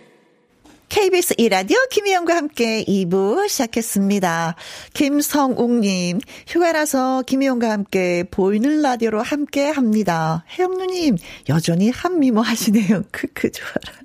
[0.91, 4.55] KBS 이라디오 김희영과 함께 2부 시작했습니다.
[4.93, 10.43] 김성욱님, 휴가라서 김희영과 함께 보이는 라디오로 함께 합니다.
[10.49, 11.15] 혜영 누님,
[11.47, 13.03] 여전히 한미모 하시네요.
[13.09, 14.01] 크크, 좋아라.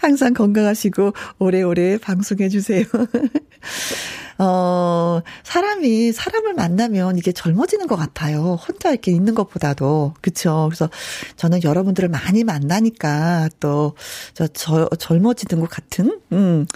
[0.00, 2.84] 항상 건강하시고 오래오래 방송해주세요.
[4.38, 8.54] 어, 사람이 사람을 만나면 이게 젊어지는 것 같아요.
[8.54, 10.14] 혼자 이렇게 있는 것보다도.
[10.20, 10.68] 그쵸.
[10.70, 10.88] 그래서
[11.36, 13.94] 저는 여러분들을 많이 만나니까 또,
[14.34, 16.66] 저, 저, 젊어지는 것 같은, 음.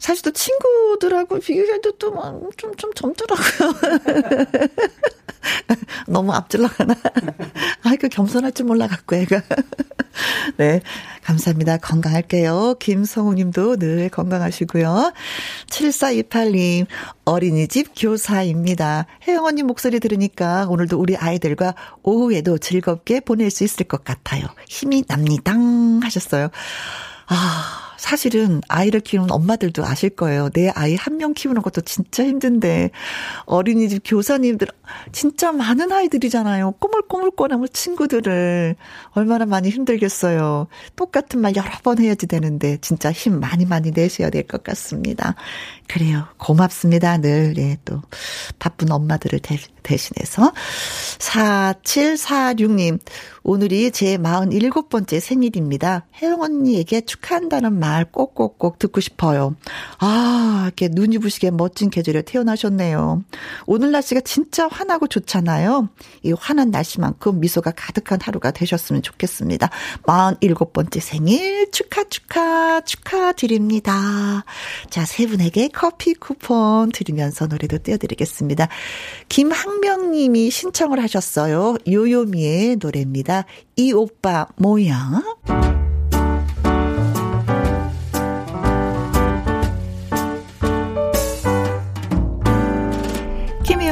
[0.00, 3.74] 사실 또 친구들하고 비교해도 또, 뭐 좀, 좀 젊더라고요.
[6.08, 6.94] 너무 앞질러가나?
[7.84, 9.42] 아이고, 겸손할 줄 몰라갖고, 애가.
[10.56, 10.80] 네.
[11.22, 11.76] 감사합니다.
[11.76, 12.76] 건강할게요.
[12.80, 15.12] 김성우 님도 늘 건강하시고요.
[15.66, 16.86] 7428님,
[17.26, 19.06] 어린이집 교사입니다.
[19.28, 24.46] 혜영 언니 목소리 들으니까 오늘도 우리 아이들과 오후에도 즐겁게 보낼 수 있을 것 같아요.
[24.66, 25.54] 힘이 납니다.
[26.02, 26.48] 하셨어요.
[27.26, 30.48] 아, 사실은 아이를 키우는 엄마들도 아실 거예요.
[30.50, 32.90] 내 아이 한 명 키우는 것도 진짜 힘든데
[33.44, 34.68] 어린이집 교사님들
[35.12, 36.72] 진짜 많은 아이들이잖아요.
[36.80, 38.74] 꼬물꼬물꼬물 친구들을
[39.10, 40.66] 얼마나 많이 힘들겠어요.
[40.96, 45.34] 똑같은 말 여러 번 해야지 되는데 진짜 힘 많이 많이 내셔야 될 것 같습니다.
[45.88, 46.26] 그래요.
[46.38, 47.18] 고맙습니다.
[47.18, 48.00] 늘, 예, 또,
[48.58, 50.52] 바쁜 엄마들을 대, 대신해서.
[51.18, 52.98] 4746님,
[53.42, 56.06] 오늘이 제 47번째 생일입니다.
[56.22, 59.54] 혜영 언니에게 축하한다는 말 꼭꼭꼭 듣고 싶어요.
[59.98, 63.22] 아, 이렇게 눈이 부시게 멋진 계절에 태어나셨네요.
[63.66, 65.88] 오늘 날씨가 진짜 환하고 좋잖아요.
[66.22, 69.70] 이 환한 날씨만큼 미소가 가득한 하루가 되셨으면 좋겠습니다.
[70.04, 74.44] 47번째 생일 축하, 축하, 축하드립니다.
[74.90, 78.68] 자, 세 분에게 커피 쿠폰 드리면서 노래도 띄워드리겠습니다.
[79.28, 81.76] 김학명 님이 신청을 하셨어요.
[81.88, 83.44] 요요미의 노래입니다.
[83.76, 85.89] 이 오빠 뭐야?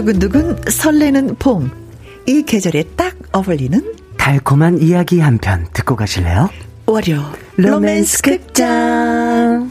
[0.00, 1.70] 두근두근 설레는 봄.
[2.26, 6.48] 이 계절에 딱 어울리는 달콤한 이야기 한 편 듣고 가실래요?
[6.86, 9.70] 월요 로맨스 극장.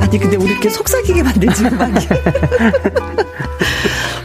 [0.00, 2.08] 아니 근데 우리 이렇게 속삭이게 만들지 음악이.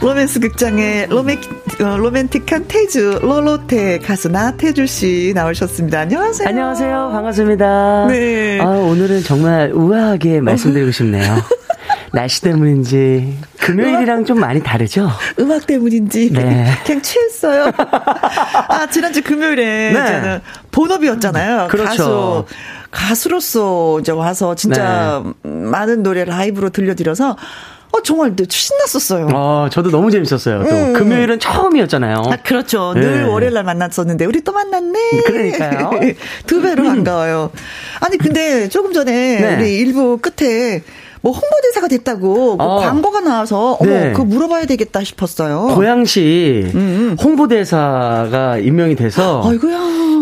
[0.04, 1.38] 로맨스 극장의 로맨,
[1.80, 6.00] 어, 로맨틱한 태주, 로로테 가수 나태주 씨 나오셨습니다.
[6.00, 6.46] 안녕하세요.
[6.46, 7.10] 안녕하세요.
[7.10, 8.08] 반갑습니다.
[8.08, 8.60] 네.
[8.60, 11.36] 아, 오늘은 정말 우아하게 말씀드리고 싶네요.
[12.12, 15.08] 날씨 때문인지 금요일이랑 음악, 좀 많이 다르죠?
[15.38, 16.70] 음악 때문인지 네.
[16.84, 17.72] 그냥 취했어요.
[18.68, 20.06] 아 지난주 금요일에 네.
[20.06, 20.40] 저는
[20.70, 21.68] 본업이었잖아요.
[21.68, 22.44] 그렇죠.
[22.44, 22.44] 가수
[22.90, 25.50] 가수로서 이제 와서 진짜 네.
[25.50, 27.36] 많은 노래 라이브로 들려드려서
[27.94, 29.28] 어, 정말 신났었어요.
[29.32, 30.64] 어, 저도 너무 재밌었어요.
[30.64, 30.92] 또 음.
[30.94, 32.16] 금요일은 처음이었잖아요.
[32.28, 32.92] 아, 그렇죠.
[32.94, 33.00] 네.
[33.00, 35.22] 늘 월요일 날 만났었는데 우리 또 만났네.
[35.26, 35.90] 그러니까요.
[36.46, 36.88] 두 배로 음.
[36.88, 37.52] 반가워요.
[38.00, 39.56] 아니 근데 조금 전에 네.
[39.56, 40.82] 우리 일부 끝에
[41.24, 42.80] 뭐 홍보대사가 됐다고 뭐 어.
[42.80, 44.12] 광고가 나와서 어머 네.
[44.12, 45.74] 그거 물어봐야 되겠다 싶었어요.
[45.74, 46.78] 고양시 음.
[46.78, 47.16] 음.
[47.18, 49.78] 홍보대사가 임명이 돼서 아이고야.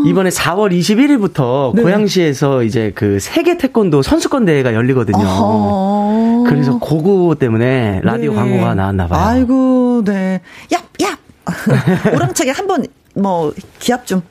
[0.07, 1.83] 이번에 4월 21일부터 네.
[1.83, 5.27] 고양시에서 이제 그 세계 태권도 선수권 대회가 열리거든요.
[5.27, 6.45] 어허.
[6.49, 8.37] 그래서 그거 때문에 라디오 네.
[8.37, 9.21] 광고가 나왔나 봐요.
[9.21, 10.41] 아이고, 네.
[10.71, 12.15] 얍, 얍!
[12.15, 14.23] 오랑차게 한번 뭐 기합 좀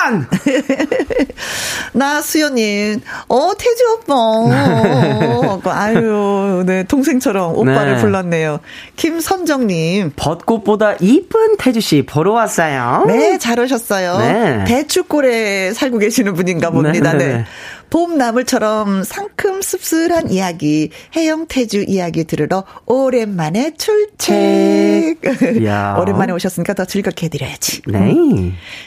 [0.00, 0.26] 태권!
[1.92, 4.14] 나 수연님, 어, 태주 오빠.
[4.14, 8.00] 어, 아유, 네, 동생처럼 오빠를 네.
[8.00, 8.60] 불렀네요.
[8.96, 10.12] 김선정님.
[10.16, 13.04] 벚꽃보다 이쁜 태주씨 보러 왔어요.
[13.06, 14.18] 네, 잘 오셨어요.
[14.18, 14.64] 네.
[14.66, 17.12] 대추골에 살고 계시는 분인가 봅니다.
[17.12, 17.26] 네.
[17.26, 17.44] 네.
[17.90, 17.96] 네.
[18.00, 25.18] 봄나물처럼 상큼 씁쓸한 이야기, 해영태주 이야기 들으러 오랜만에 출첵.
[25.98, 27.82] 오랜만에 오셨으니까 더 즐겁게 해드려야지.
[27.88, 28.14] 네.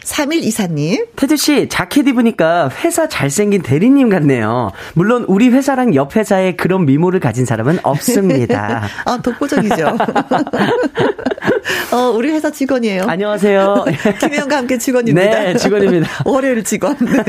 [0.03, 1.05] 3일 이사님.
[1.15, 4.71] 태주씨, 자켓 입으니까 회사 잘생긴 대리님 같네요.
[4.93, 8.83] 물론 우리 회사랑 옆 회사에 그런 미모를 가진 사람은 없습니다.
[9.05, 9.97] 아, 독보적이죠.
[11.91, 13.03] 어, 우리 회사 직원이에요.
[13.07, 13.85] 안녕하세요.
[14.19, 15.39] 김혜영과 함께 직원입니다.
[15.39, 16.23] 네, 직원입니다.
[16.25, 16.95] 월요일 직원.
[16.99, 17.23] 네.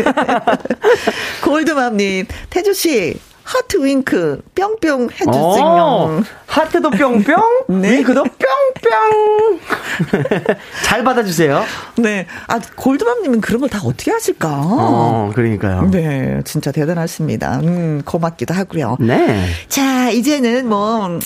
[1.64, 5.34] 골드맘님, 태주씨, 하트 윙크 뿅뿅 해주세요.
[5.36, 7.42] 어, 하트도 뿅뿅,
[7.80, 7.98] 네.
[7.98, 9.60] 윙크도 뿅뿅.
[10.84, 11.62] 잘 받아주세요.
[11.96, 14.48] 네, 아 골드맘님은 그런 걸 다 어떻게 하실까?
[14.62, 15.88] 어, 그러니까요.
[15.90, 17.58] 네, 진짜 대단하십니다.
[17.62, 18.96] 음, 고맙기도 하고요.
[19.00, 19.46] 네.
[19.68, 21.18] 자, 이제는 뭐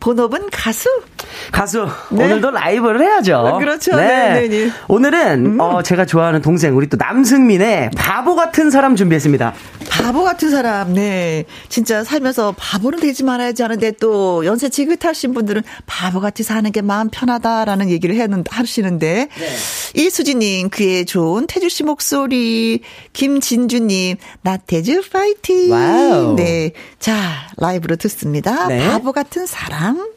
[0.00, 0.88] 본업은 가수.
[1.52, 1.86] 가수.
[2.10, 2.24] 네.
[2.24, 3.36] 오늘도 라이브를 해야죠.
[3.36, 3.94] 아, 그렇죠.
[3.96, 4.06] 네.
[4.32, 4.70] 네, 네, 네.
[4.88, 5.60] 오늘은 음.
[5.60, 9.52] 어, 제가 좋아하는 동생 우리 또 남승민의 바보 같은 사람 준비했습니다.
[9.90, 10.92] 바보 같은 사람.
[10.94, 11.44] 네.
[11.68, 17.08] 진짜 살면서 바보는 되지 말아야지 하는데 또 연세 지긋하신 분들은 바보 같이 사는 게 마음
[17.10, 19.56] 편하다라는 얘기를 해는 하시는데 네.
[19.94, 22.80] 이수진님 그의 좋은 태주 씨 목소리
[23.12, 25.72] 김진주님 나태주 파이팅.
[25.72, 26.34] wow.
[26.36, 26.72] 네.
[26.98, 28.68] 자 라이브로 듣습니다.
[28.68, 28.88] 네.
[28.88, 30.12] 바보 같은 사람.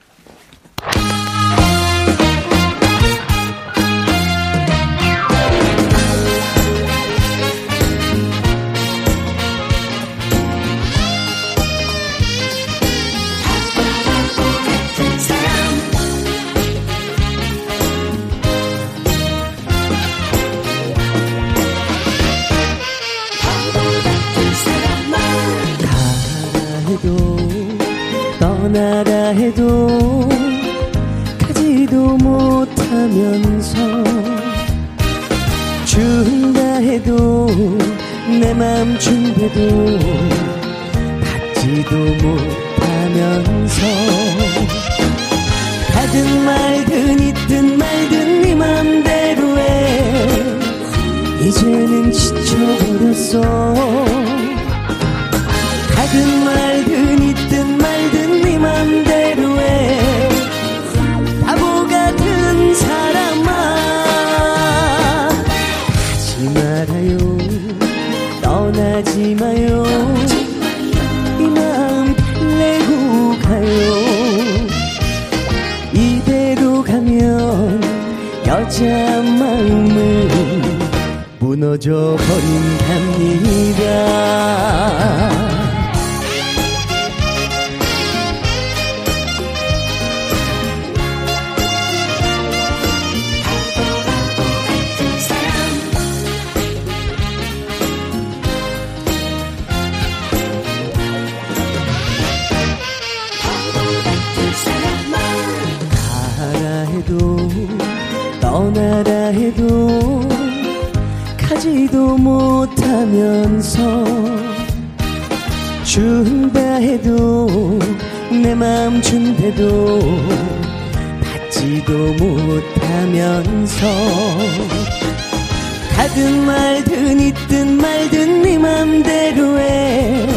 [127.25, 130.27] 있든 말든 네 맘대로 해.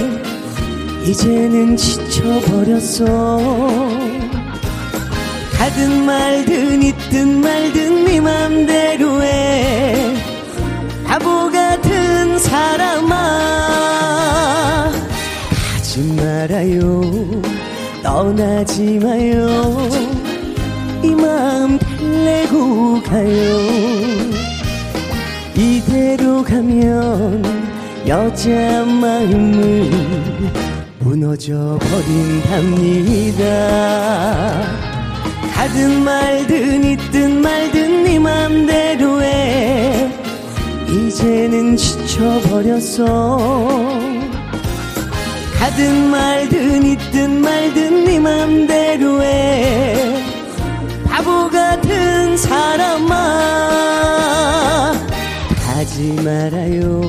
[1.04, 3.06] 이제는 지쳐버렸어.
[5.52, 10.14] 가든 말든 있든 말든 네 맘대로 해.
[11.04, 13.16] 바보 같은 사람아.
[15.72, 17.02] 가지 말아요.
[18.02, 19.88] 떠나지 마요.
[21.02, 23.97] 이 마음 달래고 가요
[26.36, 27.42] 가면
[28.06, 29.90] 여자 마음은
[30.98, 33.44] 무너져 버린답니다.
[35.54, 40.10] 가든 말든 있든 말든 네 맘대로 해.
[40.88, 43.38] 이제는 지쳐버렸어
[45.58, 50.22] 가든 말든 있든 말든 네 맘대로 해.
[51.04, 53.18] 바보 같은 사람아
[55.98, 57.00] 가지 말아요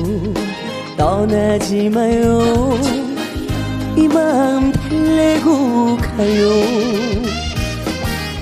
[0.96, 2.76] 떠나지 마요
[3.96, 6.50] 이 마음 달래고 가요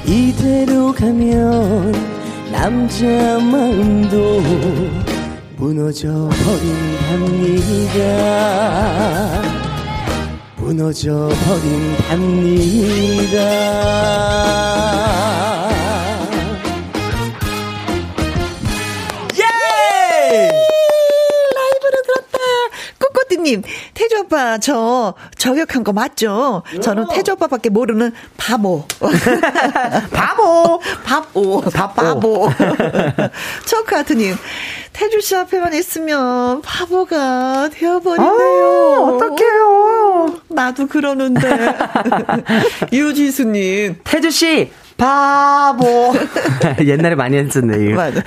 [0.06, 1.92] 이대로 가면
[2.50, 3.04] 남자
[3.40, 4.40] 마음도
[5.58, 6.30] 무너져
[7.10, 7.92] 버린답니다.
[10.56, 11.28] 무너져
[12.08, 12.88] 버린답니다.
[23.48, 23.62] 님,
[23.94, 26.62] 태주 오빠, 저 저격한 거 맞죠?
[26.82, 28.84] 저는 태주 오빠밖에 모르는 바보.
[30.12, 30.80] 바보!
[31.04, 31.60] 바보.
[31.62, 32.50] 바보.
[33.66, 34.36] 초크하트 님,
[34.92, 38.28] 태주 씨 앞에만 있으면 바보가 되어버리네요.
[38.30, 40.40] 아, 어떡해요.
[40.48, 41.48] 나도 그러는데.
[42.92, 43.96] 유지수님.
[44.04, 46.12] 태주 씨, 바보.
[46.84, 47.94] 옛날에 많이 했었네, 이거.
[47.96, 48.20] 맞아.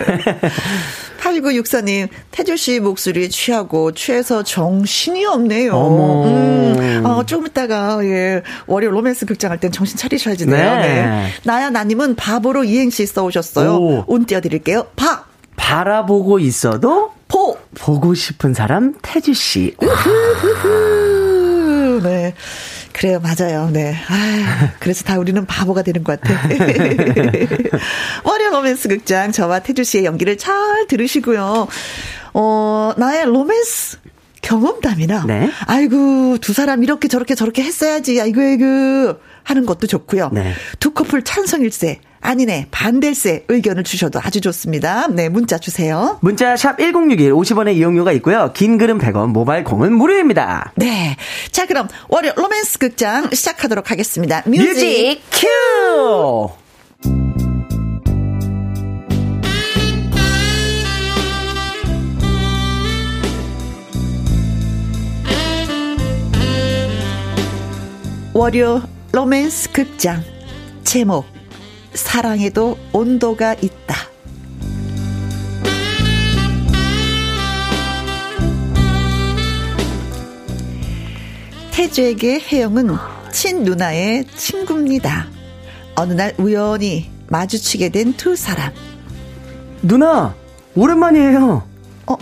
[1.21, 5.73] 8964님, 태주씨 목소리 취하고, 취해서 정신이 없네요.
[5.73, 6.25] 어머.
[6.25, 10.75] 음, 어, 조금 있다가, 예, 월요 로맨스 극장 할 땐 정신 차리셔야지 돼요.
[10.77, 10.81] 네.
[11.05, 11.27] 네.
[11.43, 13.75] 나야 나님은 바보로 이행시 써오셨어요.
[13.75, 14.03] 오.
[14.07, 14.87] 운 띄워드릴게요.
[14.95, 15.25] 바!
[15.55, 17.55] 바라보고 있어도, 보!
[17.75, 19.75] 보고 싶은 사람, 태주씨.
[22.03, 22.33] 네.
[23.01, 23.71] 그래요, 맞아요.
[23.71, 23.95] 네.
[24.09, 26.39] 아, 그래서 다 우리는 바보가 되는 것 같아.
[28.23, 31.67] 월요 로맨스 극장 저와 태주 씨의 연기를 잘 들으시고요.
[32.35, 33.97] 어, 나의 로맨스
[34.43, 35.49] 경험담이나 네.
[35.65, 40.29] 아이고 두 사람 이렇게 저렇게 저렇게 했어야지 아이고 아이고 하는 것도 좋고요.
[40.31, 40.53] 네.
[40.79, 45.07] 두 커플 찬성일세 아니네 반댈세 의견을 주셔도 아주 좋습니다.
[45.07, 46.19] 네 문자 주세요.
[46.21, 48.51] 문자 샵 1061 50원의 이용료가 있고요.
[48.53, 50.73] 긴 글은 100원 모바일 콩은 무료입니다.
[50.75, 51.17] 네.
[51.51, 54.43] 자 그럼 월요 로맨스 극장 시작하도록 하겠습니다.
[54.45, 56.49] music, music 큐!
[68.33, 70.23] 월요 로맨스 극장
[70.83, 71.40] 제목
[71.93, 73.95] 사랑에도 온도가 있다.
[81.71, 82.89] 태주에게 혜영은
[83.31, 85.27] 친누나의 친구입니다.
[85.95, 88.71] 어느 날 우연히 마주치게 된 두 사람.
[89.81, 90.35] 누나,
[90.75, 91.63] 오랜만이에요.
[92.07, 92.17] 어,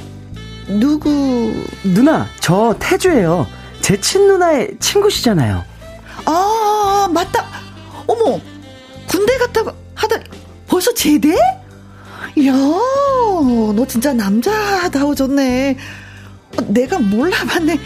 [0.67, 1.53] 누구?
[1.83, 3.47] 누나, 저 태주예요.
[3.81, 5.63] 제 친누나의 친구시잖아요.
[6.25, 7.45] 아, 맞다.
[8.07, 8.39] 어머,
[9.09, 9.61] 군대 갔다
[9.95, 10.17] 하다
[10.67, 11.35] 벌써 제대?
[12.35, 15.77] 이야, 너 진짜 남자다워졌네.
[16.57, 17.79] 어, 내가 몰라봤네.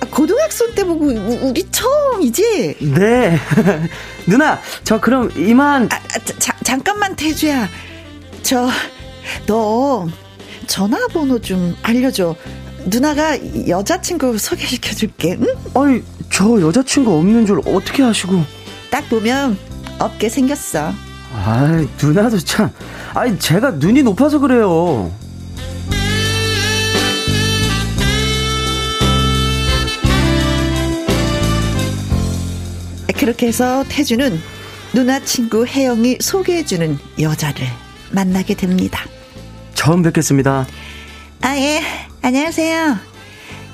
[0.00, 2.76] 아, 고등학생 때 보고 우리 처음이지?
[2.94, 3.38] 네.
[4.26, 5.88] 누나, 저 그럼 이만.
[5.92, 7.68] 아, 아 자, 잠깐만 태주야.
[8.42, 8.68] 저,
[9.46, 10.06] 너
[10.66, 12.36] 전화번호 좀 알려줘.
[12.86, 13.36] 누나가
[13.68, 15.38] 여자친구 소개시켜줄게.
[15.40, 15.46] 응?
[15.74, 18.42] 아니, 저 여자친구 없는 줄 어떻게 아시고?
[18.90, 19.58] 딱 보면
[19.98, 20.92] 없게 생겼어.
[21.32, 22.70] 아, 누나도 참.
[23.14, 25.10] 아니, 제가 눈이 높아서 그래요.
[33.16, 34.40] 그렇게 해서 태주는
[34.92, 37.66] 누나 친구 혜영이 소개해주는 여자를
[38.10, 39.04] 만나게 됩니다.
[39.74, 40.66] 처음 뵙겠습니다.
[41.40, 41.82] 아, 예.
[42.22, 42.96] 안녕하세요.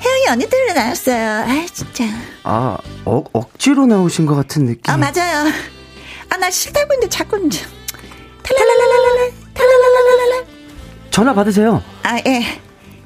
[0.03, 1.45] 혜영이 언니들로 나왔어요.
[1.47, 2.05] 아 진짜.
[2.43, 4.83] 아, 어, 억지로 나오신 것 같은 느낌.
[4.87, 5.51] 아, 맞아요.
[6.31, 7.37] 아, 나 싫다고 했는데 자꾸
[8.43, 10.47] 탈랄랄랄랄랄, 탈랄랄랄랄.
[11.11, 11.83] 전화 받으세요.
[12.05, 12.61] 아, 예.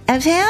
[0.09, 0.45] 여보세요?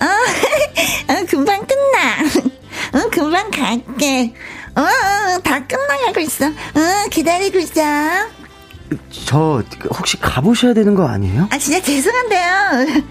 [0.00, 0.04] 어,
[1.12, 2.48] 어 금방 끝나.
[2.94, 4.34] 응, 금방 갈게.
[4.74, 6.46] 어, 어, 다 끝나가고 있어.
[6.46, 7.82] 응, 기다리고 있어.
[9.26, 11.48] 저, 혹시 가보셔야 되는 거 아니에요?
[11.50, 13.02] 아, 진짜 죄송한데요.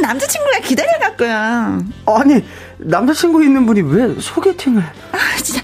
[0.00, 1.84] 남자친구가 기다려갖고요.
[2.06, 2.44] 아니,
[2.78, 4.82] 남자친구 있는 분이 왜 소개팅을.
[4.82, 5.62] 아, 진짜.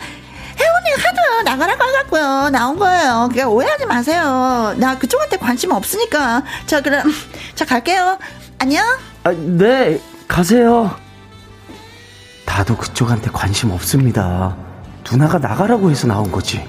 [0.58, 2.50] 혜원이 하도 나가라고 해갖고요.
[2.50, 3.28] 나온 거예요.
[3.32, 4.74] 그냥 오해하지 마세요.
[4.78, 6.42] 나 그쪽한테 관심 없으니까.
[6.66, 7.12] 자, 그럼,
[7.54, 8.18] 자, 갈게요.
[8.58, 8.84] 안녕?
[9.24, 10.96] 아, 네, 가세요.
[12.46, 14.56] 나도 그쪽한테 관심 없습니다.
[15.10, 16.66] 누나가 나가라고 해서 나온 거지.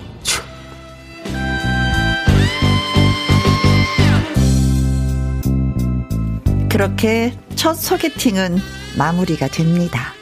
[6.69, 8.59] 그렇게 첫 소개팅은
[8.97, 10.13] 마무리가 됩니다.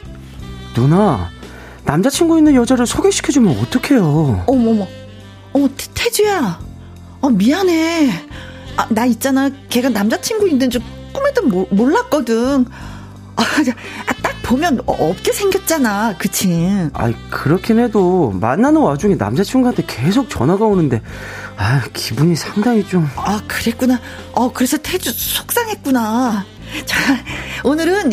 [0.74, 1.30] 누나,
[1.86, 4.44] 남자친구 있는 여자를 소개시켜주면 어떡해요?
[4.46, 4.86] 어머머,
[5.52, 6.58] 어머, 태주야.
[7.20, 8.10] 어, 미안해.
[8.76, 9.48] 아, 나 있잖아.
[9.68, 10.82] 걔가 남자친구 있는 줄
[11.12, 12.66] 꿈에도 모, 몰랐거든.
[13.36, 16.16] 아, 아, 딱 보면 없게 생겼잖아.
[16.18, 16.68] 그치?
[16.92, 21.00] 아 그렇긴 해도 만나는 와중에 남자친구한테 계속 전화가 오는데,
[21.56, 23.08] 아, 기분이 상당히 좀.
[23.16, 24.00] 아, 그랬구나.
[24.32, 26.44] 어, 그래서 태주 속상했구나.
[26.84, 26.96] 자,
[27.64, 28.10] 오늘은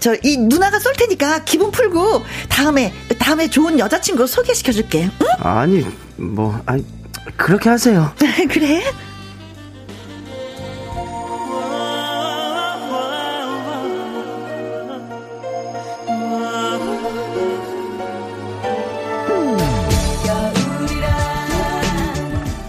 [0.00, 5.04] 저 이 누나가 쏠 테니까 기분 풀고 다음에 다음에 좋은 여자친구 소개시켜 줄게.
[5.22, 5.26] 응?
[5.40, 5.84] 아니,
[6.16, 6.84] 뭐 아니
[7.36, 8.12] 그렇게 하세요.
[8.50, 8.82] 그래?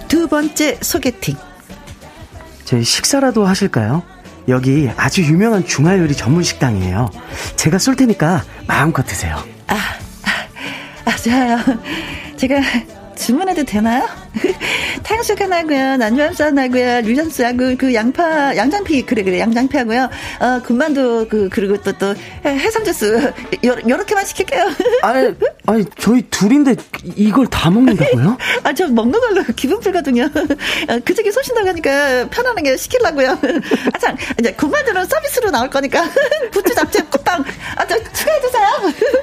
[0.08, 1.36] 두 번째 소개팅.
[2.66, 4.04] 저희 식사라도 하실까요?
[4.50, 7.10] 여기 아주 유명한 중화 요리 전문 식당이에요.
[7.56, 9.38] 제가 쏠 테니까 마음껏 드세요.
[9.68, 11.58] 아, 아, 아 좋아요.
[12.38, 12.60] 제가
[13.20, 14.08] 주문해도 되나요?
[15.04, 20.10] 탕수육 하나고요, 난주함수 하나고요, 류전수하고 그 양파, 양장피 그래 그래 양장피하고요.
[20.40, 22.16] 어 군만두 그 그리고 또 또
[22.46, 24.70] 해삼 주스 요렇게만 시킬게요.
[25.04, 26.76] 아니 아니 저희 둘인데
[27.18, 28.38] 이걸 다 먹는다고요?
[28.64, 30.24] 아 저 먹는 걸로 기분 풀거든요.
[30.88, 33.38] 어, 그저께 쏘신다고 하니까 편안하게 시키려고요.
[33.96, 36.10] 아참 이제 군만두는 서비스로 나올 거니까
[36.52, 37.44] 부추 잡채 꽃빵
[37.76, 38.68] 아저 추가해 주세요.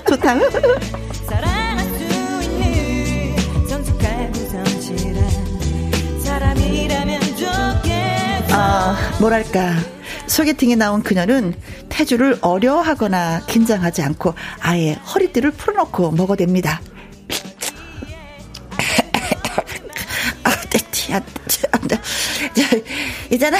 [0.06, 0.36] 좋다.
[8.50, 9.74] 아, 뭐랄까.
[10.26, 11.54] 소개팅에 나온 그녀는
[11.88, 16.78] 태주를 어려워하거나 긴장하지 않고 아예 허리띠를 풀어놓고 먹어댑니다.
[20.44, 20.50] 아,
[21.12, 21.20] 야,
[23.30, 23.58] 이잖아.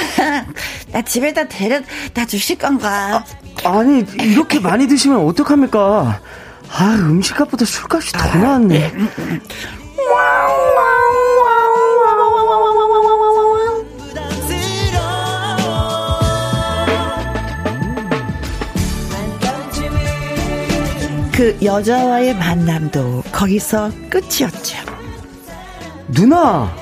[0.91, 3.23] 나 집에다 데려다 주실 건가?
[3.63, 6.21] 아, 니 이렇게 많이 드시면 어떡합니까?
[6.69, 8.91] 아, 음식값보다 술값이 더 나왔네.
[21.37, 24.75] 그 여자와의 만남도 거기서 끝이었죠.
[26.07, 26.75] 누나,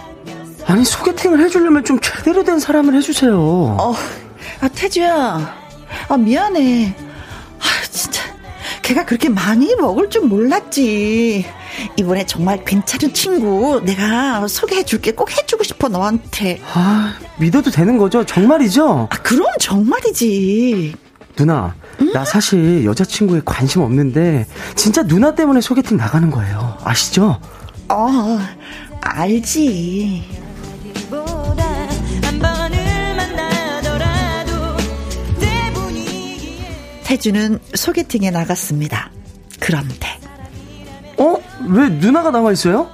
[0.66, 3.38] 아니 소개팅을 해주려면 좀 제대로 된 사람을 해주세요.
[3.38, 3.94] 어,
[4.62, 5.54] 아 태주야,
[6.08, 6.96] 아 미안해.
[7.60, 8.22] 아 진짜,
[8.82, 11.46] 걔가 그렇게 많이 먹을 줄 몰랐지.
[11.98, 16.62] 이번에 정말 괜찮은 친구 내가 소개해줄게 꼭 해주고 싶어 너한테.
[16.74, 18.26] 아 믿어도 되는 거죠?
[18.26, 19.10] 정말이죠?
[19.12, 20.96] 아 그럼 정말이지.
[21.36, 22.12] 누나, 음?
[22.14, 26.78] 나 사실 여자친구에 관심 없는데 진짜 누나 때문에 소개팅 나가는 거예요.
[26.84, 27.40] 아시죠?
[27.90, 28.40] 어,
[29.02, 30.24] 알지.
[37.04, 39.12] 태주는 소개팅에 나갔습니다.
[39.60, 40.08] 그런데
[41.18, 41.36] 어?
[41.70, 42.90] 왜 누나가 나와 있어요?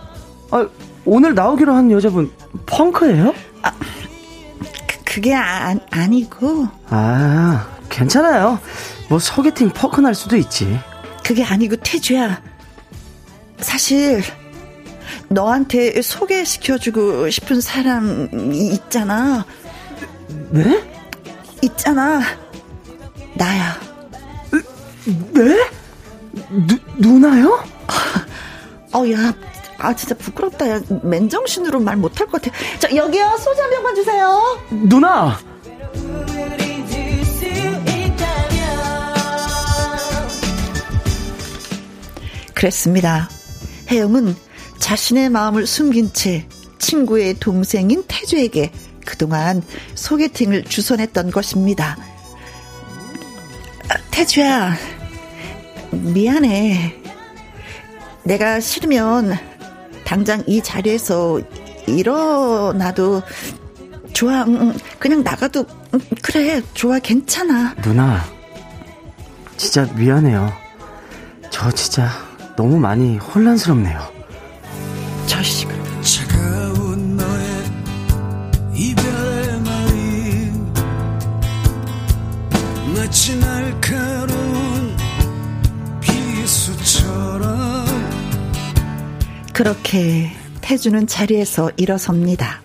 [0.51, 0.67] 아,
[1.05, 2.31] 오늘 나오기로 한 여자분
[2.65, 3.33] 펑크예요?
[3.63, 3.71] 아,
[4.87, 6.67] 그, 그게 아, 아니고.
[6.89, 8.59] 아, 괜찮아요.
[9.09, 10.79] 뭐 소개팅 펑크 날 수도 있지.
[11.23, 12.41] 그게 아니고 태주야.
[13.59, 14.23] 사실
[15.27, 19.45] 너한테 소개시켜주고 싶은 사람이 있잖아.
[20.49, 20.83] 네?
[21.61, 22.21] 있잖아.
[23.35, 23.79] 나야.
[25.33, 25.69] 네?
[26.49, 27.63] 누, 누나요?
[28.93, 29.33] 어, 야,
[29.77, 30.69] 아, 진짜 부끄럽다.
[30.69, 32.55] 야, 맨정신으로 말 못할 것 같아.
[32.79, 33.35] 자, 여기요.
[33.39, 34.59] 소주 한 병만 주세요.
[34.69, 35.37] 누나!
[42.61, 43.27] 그랬습니다.
[43.89, 44.35] 혜영은
[44.77, 46.47] 자신의 마음을 숨긴 채
[46.77, 48.71] 친구의 동생인 태주에게
[49.03, 49.63] 그동안
[49.95, 51.97] 소개팅을 주선했던 것입니다.
[53.89, 54.75] 아, 태주야,
[55.89, 57.01] 미안해.
[58.25, 59.35] 내가 싫으면
[60.03, 61.41] 당장 이 자리에서
[61.87, 63.23] 일어나도
[64.13, 64.45] 좋아.
[64.99, 65.65] 그냥 나가도
[66.21, 66.61] 그래.
[66.75, 66.99] 좋아.
[66.99, 67.73] 괜찮아.
[67.81, 68.23] 누나,
[69.57, 70.53] 진짜 미안해요.
[71.49, 72.30] 저 진짜
[72.61, 73.99] 너무 많이 혼란스럽네요.
[75.25, 75.73] 자식을.
[76.03, 77.63] 차가운 너의
[78.75, 80.51] 이별의 말이
[82.95, 84.95] 마치 날카로운
[86.01, 87.87] 비수처럼
[89.51, 90.31] 그렇게
[90.61, 92.61] 태주는 자리에서 일어섭니다.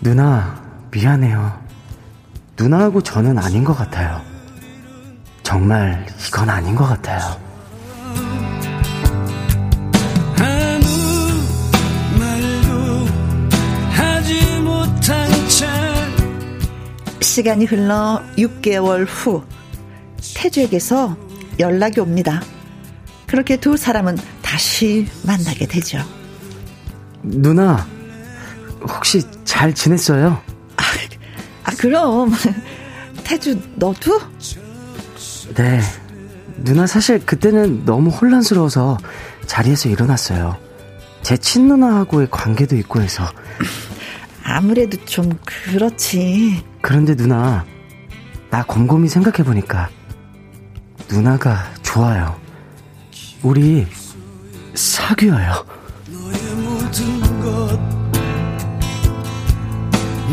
[0.00, 1.62] 누나, 미안해요.
[2.56, 4.20] 누나하고 저는 아닌 것 같아요.
[5.44, 7.47] 정말 이건 아닌 것 같아요.
[17.38, 19.44] 시간이 흘러 6개월 후
[20.34, 21.16] 태주에게서
[21.60, 22.42] 연락이 옵니다.
[23.28, 26.00] 그렇게 두 사람은 다시 만나게 되죠.
[27.22, 27.86] 누나,
[28.82, 30.42] 혹시 잘 지냈어요?
[30.78, 30.82] 아,
[31.62, 32.32] 아 그럼
[33.22, 34.20] 태주 너도?
[35.54, 35.80] 네.
[36.56, 38.98] 누나 사실 그때는 너무 혼란스러워서
[39.46, 40.56] 자리에서 일어났어요.
[41.22, 43.30] 제 친누나하고의 관계도 있고 해서.
[44.42, 46.64] 아무래도 좀 그렇지.
[46.80, 47.64] 그런데 누나,
[48.50, 49.90] 나 곰곰이 생각해보니까
[51.10, 52.38] 누나가 좋아요.
[53.42, 53.86] 우리
[54.74, 55.64] 사귀어요.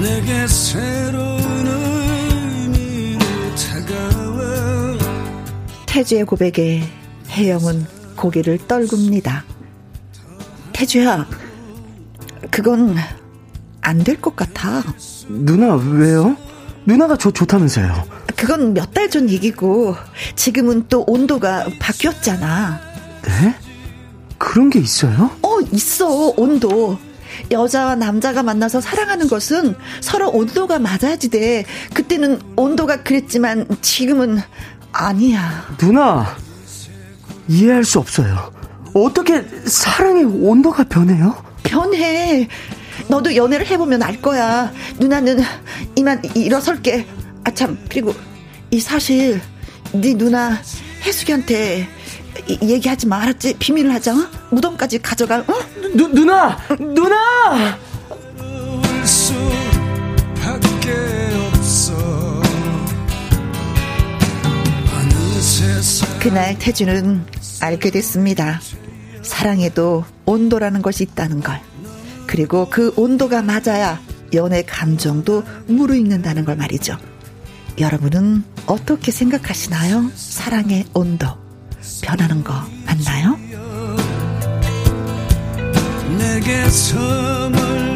[0.02, 3.20] 내게 새로운 의미로
[3.56, 4.98] 다가와
[5.88, 6.84] 태주의 고백에
[7.30, 7.86] 혜영은
[8.16, 9.43] 고개를 떨굽니다.
[10.74, 11.26] 태주야,
[12.52, 12.96] 그건
[13.86, 14.83] 안 될 것 같아.
[15.29, 16.36] 누나, 왜요?
[16.86, 18.03] 누나가 저 좋다면서요.
[18.36, 19.95] 그건 몇 달 전 얘기고,
[20.36, 22.79] 지금은 또 온도가 바뀌었잖아.
[23.23, 23.55] 네?
[24.38, 25.29] 그런 게 있어요?
[25.43, 26.97] 어, 있어, 온도.
[27.51, 31.65] 여자와 남자가 만나서 사랑하는 것은 서로 온도가 맞아야지 돼.
[31.93, 34.39] 그때는 온도가 그랬지만 지금은
[34.91, 35.65] 아니야.
[35.77, 36.36] 누나,
[37.47, 38.51] 이해할 수 없어요.
[38.93, 41.36] 어떻게 사랑의 온도가 변해요?
[41.63, 42.47] 변해.
[43.08, 44.72] 너도 연애를 해보면 알 거야.
[44.97, 45.39] 누나는
[45.95, 47.06] 이만 일어설게.
[47.43, 48.14] 아, 참, 그리고
[48.72, 49.39] 이 사실,
[49.91, 50.60] 네 누나
[51.03, 51.88] 혜숙이한테
[52.62, 53.56] 얘기하지 마, 알았지?
[53.60, 54.28] 비밀을 하자, 어?
[54.49, 55.53] 무덤까지 가져갈, 어?
[55.95, 56.58] 누, 누나!
[56.80, 57.78] 누나!
[66.20, 67.24] 그날 태주는
[67.62, 68.60] 알게 됐습니다.
[69.22, 71.60] 사랑에도 온도라는 것이 있다는 걸.
[72.36, 73.97] 그리고 그 온도가 맞아야
[74.33, 76.97] 연애 감정도 무르익는다는 걸 말이죠.
[77.79, 80.11] 여러분은 어떻게 생각하시나요?
[80.15, 81.27] 사랑의 온도.
[82.01, 82.53] 변하는 거
[82.86, 83.39] 맞나요?
[86.17, 87.95] 내게서 멀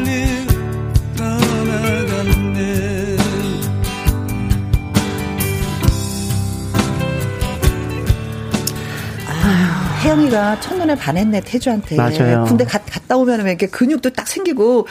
[10.00, 11.96] 혜영이가 첫눈에 반했네 태주한테.
[11.96, 12.44] 맞아요.
[12.46, 14.86] 군대 가, 갔다 오면 이렇게 근육도 딱 생기고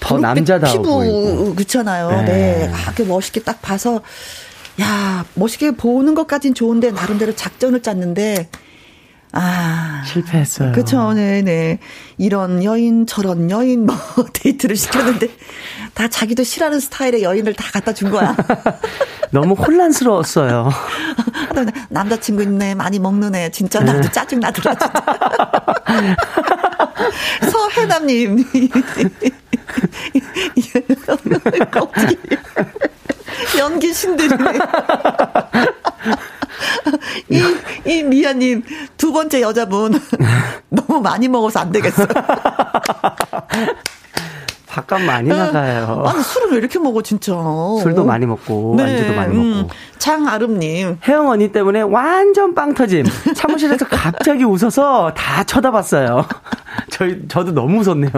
[0.00, 1.54] 더 남자다워 피부 보이고.
[1.54, 2.10] 그렇잖아요.
[2.22, 2.24] 네.
[2.24, 2.72] 네.
[2.72, 4.00] 아, 그 멋있게 딱 봐서
[4.80, 8.48] 야 멋있게 보는 것까진 좋은데 나름대로 작전을 짰는데
[9.40, 10.02] 아.
[10.04, 10.72] 실패했어요.
[10.72, 11.78] 그쵸, 네네.
[12.18, 13.94] 이런 여인, 저런 여인, 뭐,
[14.34, 15.28] 데이트를 시켰는데,
[15.94, 18.34] 다 자기도 싫어하는 스타일의 여인을 다 갖다 준 거야.
[19.30, 20.70] 너무 혼란스러웠어요.
[21.90, 23.50] 남자친구 있네, 많이 먹는 애.
[23.50, 24.10] 진짜 나도 네.
[24.10, 24.92] 짜증나더라, 진짜.
[27.50, 28.44] 서해남님.
[33.58, 34.58] 연기 신들이네.
[37.30, 37.42] 이,
[37.86, 38.62] 이 미아님,
[38.96, 40.00] 두 번째 여자분.
[40.70, 42.06] 너무 많이 먹어서 안 되겠어.
[44.66, 46.04] 밥값 많이 나가요.
[46.06, 47.32] 아니, 술을 왜 이렇게 먹어, 진짜.
[47.82, 48.84] 술도 많이 먹고, 네.
[48.84, 49.60] 안주도 많이 먹고.
[49.60, 49.68] 음,
[49.98, 50.98] 장아름님.
[51.06, 53.04] 혜영 언니 때문에 완전 빵 터짐.
[53.34, 56.26] 사무실에서 갑자기 웃어서 다 쳐다봤어요.
[56.98, 58.10] 저희, 저도 너무 웃었네요.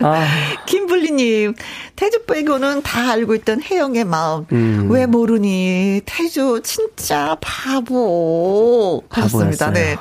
[0.00, 0.26] 아.
[0.64, 1.54] 김블리님,
[1.96, 4.46] 태주 빼고는 다 알고 있던 혜영의 마음.
[4.52, 4.88] 음.
[4.90, 6.00] 왜 모르니?
[6.06, 9.04] 태주 진짜 바보.
[9.10, 9.70] 하셨습니다.
[9.70, 9.96] 네.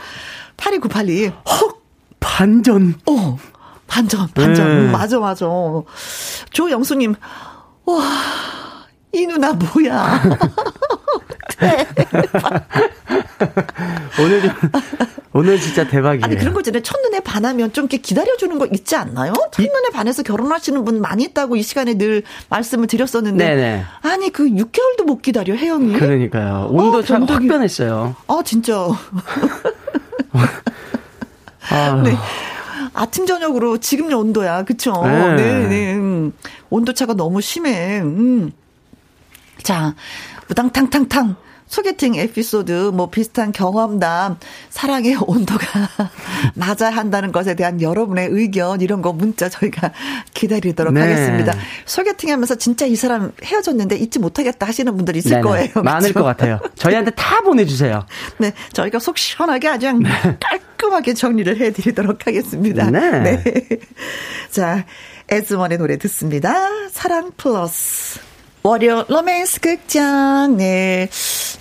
[0.56, 1.82] 8298님, 헉!
[2.22, 2.96] 반전.
[3.06, 3.38] 어.
[3.88, 4.54] 반전, 반전.
[4.68, 4.86] 네.
[4.86, 5.46] 음, 맞아, 맞아.
[6.52, 7.16] 조영수님,
[7.86, 8.02] 와,
[9.12, 10.22] 이 누나 뭐야.
[11.60, 11.88] 네.
[14.20, 14.52] 오늘 좀,
[15.34, 16.26] 오늘 진짜 대박이에요.
[16.26, 16.84] 아니, 그런 거 있잖아요.
[16.84, 19.34] 첫눈에 반하면 좀 이렇게 기다려주는 거 있지 않나요?
[19.52, 23.44] 첫눈에 반해서 결혼하시는 분 많이 있다고 이 시간에 늘 말씀을 드렸었는데.
[23.44, 23.84] 네네.
[24.02, 25.94] 아니, 그 6개월도 못 기다려, 혜영이.
[25.94, 26.68] 그러니까요.
[26.72, 28.16] 온도 어, 차가 확 변했어요.
[28.28, 28.88] 아, 진짜.
[31.70, 32.02] 아.
[32.04, 32.16] 네.
[32.94, 34.64] 아침 저녁으로 지금 온도야.
[34.64, 35.02] 그쵸?
[35.04, 35.36] 네.
[35.36, 35.94] 네, 네.
[35.96, 36.34] 음.
[36.70, 38.00] 온도 차가 너무 심해.
[38.02, 38.52] 음.
[39.64, 39.96] 자,
[40.50, 41.36] 우당탕탕탕.
[41.68, 44.38] 소개팅 에피소드, 뭐 비슷한 경험담,
[44.70, 45.66] 사랑의 온도가
[46.56, 49.92] 맞아 한다는 것에 대한 여러분의 의견, 이런 거 문자 저희가
[50.34, 51.02] 기다리도록 네.
[51.02, 51.54] 하겠습니다.
[51.86, 55.42] 소개팅 하면서 진짜 이 사람 헤어졌는데 잊지 못하겠다 하시는 분들 있을 네네.
[55.42, 55.70] 거예요.
[55.84, 56.20] 많을 그렇죠?
[56.20, 56.60] 것 같아요.
[56.76, 58.06] 저희한테 다 보내주세요.
[58.38, 58.54] 네.
[58.72, 60.10] 저희가 속 시원하게 아주 네.
[60.40, 62.90] 깔끔하게 정리를 해드리도록 하겠습니다.
[62.90, 63.22] 네.
[63.44, 63.44] 네.
[64.52, 64.86] 자,
[65.30, 66.54] 애즈원의 노래 듣습니다.
[66.92, 68.20] 사랑 플러스.
[68.68, 70.58] 월요 로맨스 극장.
[70.58, 71.08] 네.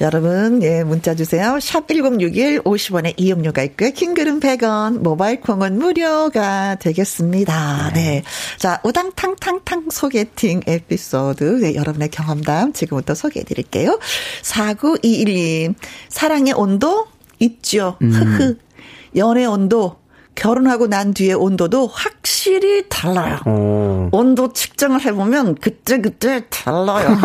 [0.01, 1.61] 여러분, 예, 문자 주세요.
[1.61, 3.93] 샵 1061 50원의 이용료가 있고요.
[3.93, 7.93] 긴 글은 100원, 모바일 콩은 무료가 되겠습니다.
[7.95, 8.01] 네.
[8.01, 8.23] 네.
[8.59, 11.45] 자, 우당탕탕탕 소개팅 에피소드.
[11.61, 14.01] 네, 여러분의 경험담 지금부터 소개해 드릴게요.
[14.43, 15.75] 4921님.
[16.09, 17.07] 사랑의 온도
[17.39, 17.99] 있죠.
[18.03, 18.11] 음.
[18.11, 18.57] 흐흐.
[19.15, 19.97] 연애 온도
[20.37, 23.39] 결혼하고 난 뒤에 온도도 확실히 달라요.
[23.47, 23.51] 오.
[23.51, 24.09] 어.
[24.12, 27.09] 온도 측정을 해보면 그때 그때 달라요.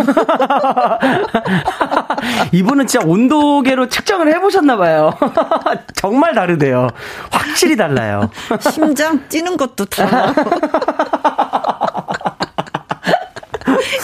[2.51, 5.11] 이분은 진짜 온도계로 측정을 해보셨나봐요.
[5.95, 6.87] 정말 다르대요.
[7.29, 8.31] 확실히 달라요.
[8.71, 10.33] 심장 뛰는 것도 달라요.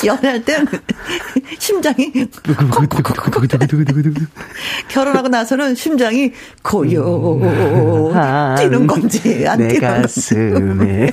[0.06, 0.66] 연애할 땐
[1.60, 2.12] 심장이
[4.90, 6.32] 결혼하고 나서는 심장이
[6.62, 8.12] 고요
[8.58, 11.12] 뛰는 건지 안 뛰는 가슴에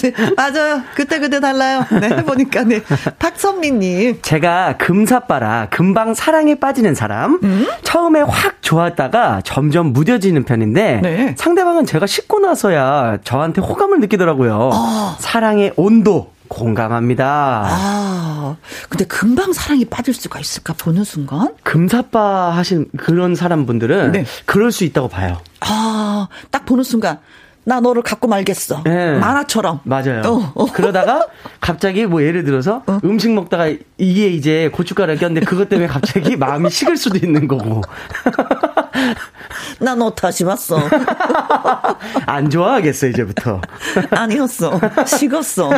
[0.00, 0.82] 네, 맞아요.
[0.94, 1.84] 그때 그때 달라요.
[2.00, 2.80] 네, 해보니까 네.
[3.18, 4.20] 박선미님.
[4.22, 7.38] 제가 금사빠라 금방 사랑에 빠지는 사람.
[7.42, 7.66] 음?
[7.82, 11.34] 처음에 확 좋았다가 점점 무뎌지는 편인데 네.
[11.36, 14.70] 상대방은 제가 씻고 나서야 저한테 호감을 느끼더라고요.
[14.72, 15.16] 어.
[15.18, 16.19] 사랑의 온도
[16.50, 17.62] 공감합니다.
[17.64, 18.56] 아,
[18.88, 21.54] 근데 금방 사랑에 빠질 수가 있을까 보는 순간?
[21.62, 24.24] 금사빠 하신 그런 사람 분들은 네.
[24.46, 25.38] 그럴 수 있다고 봐요.
[25.60, 27.18] 아, 딱 보는 순간
[27.62, 28.82] 나 너를 갖고 말겠어.
[28.84, 29.18] 네.
[29.18, 29.80] 만화처럼.
[29.84, 30.22] 맞아요.
[30.24, 30.64] 어, 어.
[30.72, 31.26] 그러다가
[31.60, 32.98] 갑자기 뭐 예를 들어서 어?
[33.04, 37.82] 음식 먹다가 이게 이제 고춧가루 꼈는데 그것 때문에 갑자기 마음이 식을 수도 있는 거고.
[39.80, 40.78] 나너 다시 봤어.
[42.26, 43.60] 안 좋아하겠어, 이제부터.
[44.10, 44.80] 아니었어.
[45.06, 45.70] 식었어.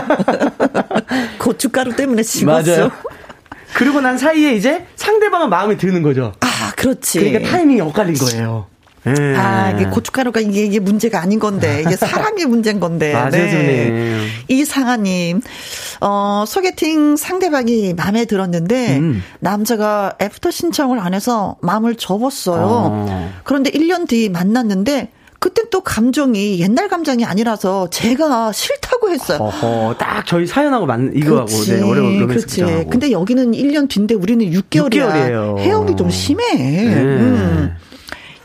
[1.38, 2.70] 고춧가루 때문에 식었어.
[2.70, 2.90] 맞아요.
[3.74, 6.32] 그리고 난 사이에 이제 상대방은 마음에 드는 거죠.
[6.40, 7.20] 아, 그렇지.
[7.20, 8.66] 그러니까 타이밍이 엇갈린 거예요.
[9.04, 9.36] 네.
[9.36, 13.12] 아, 이게 고춧가루가 이게, 이게 문제가 아닌 건데, 이게 사람이 문제인 건데.
[13.12, 14.26] 맞아요, 네.
[14.48, 15.40] 이상아님,
[16.00, 19.22] 어, 소개팅 상대방이 마음에 들었는데, 음.
[19.40, 22.62] 남자가 after 신청을 안 해서 마음을 접었어요.
[22.64, 23.32] 어.
[23.44, 29.38] 그런데 1년 뒤 만났는데, 그때 또 감정이 옛날 감정이 아니라서 제가 싫다고 했어요.
[29.40, 32.62] 어허, 딱 저희 사연하고 맞는 이거하고 네, 어려운 그렇지.
[32.88, 34.90] 근데 여기는 1년 뒤인데 우리는 6개월이야.
[34.92, 35.58] 6개월이에요.
[35.58, 36.44] 해영이 좀 심해.
[36.54, 36.94] 네.
[36.94, 37.76] 음.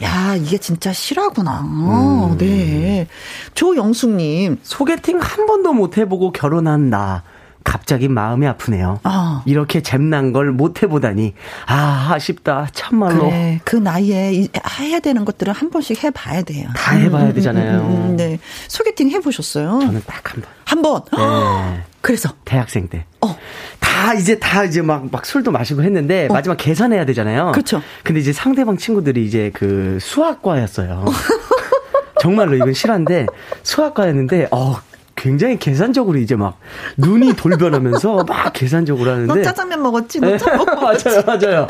[0.04, 1.62] 야, 이게 진짜 실화구나.
[1.62, 2.38] 음.
[2.38, 3.08] 네.
[3.56, 4.60] 조영숙님.
[4.62, 7.24] 소개팅 한 번도 못 해보고 결혼한 나.
[7.72, 9.01] 갑자기 마음이 아프네요.
[9.03, 9.41] 어.
[9.45, 11.34] 이렇게 잼난 걸 못 해보다니.
[11.68, 12.68] 아, 아쉽다.
[12.72, 13.26] 참말로.
[13.30, 14.47] 그래, 그 나이에
[14.80, 16.70] 해야 되는 것들은 한 번씩 해봐야 돼요.
[16.76, 17.82] 다 해봐야 되잖아요.
[17.82, 18.39] 음, 음, 음, 네.
[18.70, 19.80] 소개팅 해보셨어요?
[19.82, 20.51] 저는 딱 한 번.
[20.63, 21.01] 한 번?
[21.11, 21.84] 네.
[22.01, 22.30] 그래서?
[22.45, 23.03] 대학생 때.
[23.22, 23.36] 어.
[23.82, 26.34] 다 이제 다 이제 막, 막 술도 마시고 했는데, 어.
[26.34, 27.51] 마지막 계산해야 되잖아요.
[27.51, 27.82] 그렇죠.
[28.03, 31.03] 근데 이제 상대방 친구들이 이제 그 수학과였어요.
[32.22, 33.28] 정말로 이건 실화인데,
[33.63, 34.76] 수학과였는데, 어,
[35.18, 36.57] 굉장히 계산적으로 이제 막
[36.95, 39.34] 눈이 돌변하면서 막 계산적으로 하는데.
[39.34, 40.22] 너 짜장면 먹었지?
[40.22, 41.09] 너 짜장면 먹었지?
[41.09, 41.68] 맞아요, 맞아요.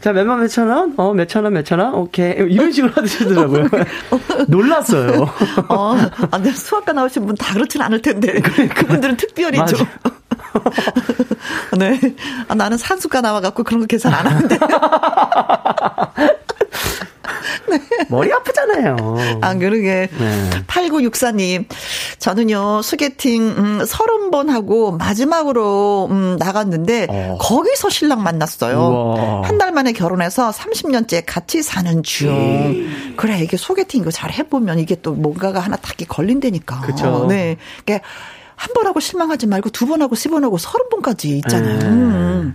[0.00, 0.94] 자, 몇만 몇천 원?
[0.98, 1.94] 어, 몇천 원, 몇천 원?
[1.94, 2.32] 오케이.
[2.52, 3.66] 이런 식으로 하시더라고요.
[4.46, 5.28] 놀랐어요.
[5.68, 5.96] 어,
[6.30, 8.40] 아, 근 수학과 나오신 분 다 그렇진 않을 텐데.
[8.40, 9.76] 그분들은 특별히죠.
[11.78, 11.98] 네.
[12.46, 14.58] 아, 나는 산수과 나와갖고 그런 거 계산 안 하는데.
[17.68, 17.80] 네.
[18.08, 18.96] 머리 아프잖아요.
[19.40, 20.08] 아, 그러게.
[20.18, 20.50] 네.
[20.66, 21.66] 8964님,
[22.18, 27.38] 저는요, 소개팅, 음, 30번 하고 마지막으로, 음, 나갔는데, 어.
[27.40, 29.42] 거기서 신랑 만났어요.
[29.44, 32.28] 한 달 만에 결혼해서 30년째 같이 사는 중.
[32.30, 33.14] 음.
[33.16, 36.80] 그래, 이게 소개팅 이거 잘 해보면 이게 또 뭔가가 하나 딱히 걸린다니까.
[36.82, 37.26] 그쵸.
[37.28, 37.56] 네.
[37.86, 38.06] 그러니까
[38.54, 41.78] 한번 하고 실망하지 말고 두 번 하고 세 번 하고 서른 번까지 있잖아요.
[41.78, 41.84] 네.
[41.86, 42.54] 음.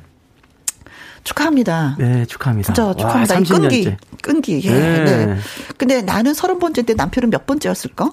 [1.23, 1.95] 축하합니다.
[1.99, 2.73] 네, 축하합니다.
[2.73, 3.35] 진짜 축하합니다.
[3.35, 4.61] 와, 끈기, 끈기.
[4.65, 5.25] 예, 네.
[5.25, 5.37] 네.
[5.77, 8.11] 근데 나는 서른 번째인데 남편은 몇 번째였을까?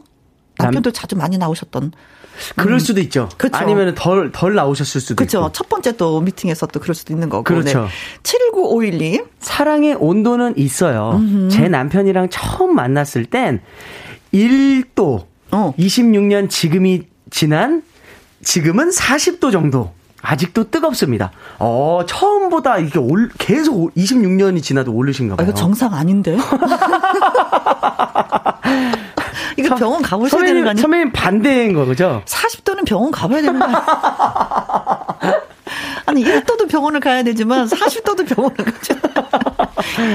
[0.58, 0.94] 남편도 남...
[0.94, 1.92] 자주 많이 나오셨던.
[2.56, 2.78] 그럴 음.
[2.78, 3.28] 수도 있죠.
[3.36, 3.56] 그렇죠.
[3.56, 5.38] 아니면 덜, 덜 나오셨을 수도 그렇죠.
[5.38, 5.52] 있고.
[5.52, 7.44] 첫 번째 또 미팅에서 또 그럴 수도 있는 거고.
[7.44, 7.82] 그렇죠.
[7.82, 7.88] 네.
[8.22, 9.22] 79512.
[9.40, 11.12] 사랑의 온도는 있어요.
[11.16, 11.48] 음흠.
[11.50, 13.60] 제 남편이랑 처음 만났을 땐
[14.32, 15.74] 1도, 어.
[15.78, 17.82] 26년 지금이 지난
[18.42, 19.92] 지금은 40도 정도.
[20.22, 21.30] 아직도 뜨겁습니다.
[21.58, 25.46] 어, 처음보다 이게 올, 계속 26년이 지나도 오르신가 봐요.
[25.46, 26.36] 아, 이거 정상 아닌데?
[29.56, 30.82] 이거 병원 가보셔야 선배님, 되는 거 아니에요?
[30.82, 32.22] 선배님 반대인 거죠?
[32.26, 33.82] 40도는 병원 가봐야 되는 거 아니에요?
[36.06, 38.94] 아니 아니 1도도 병원을 가야 되지만 40도도 병원을 가죠.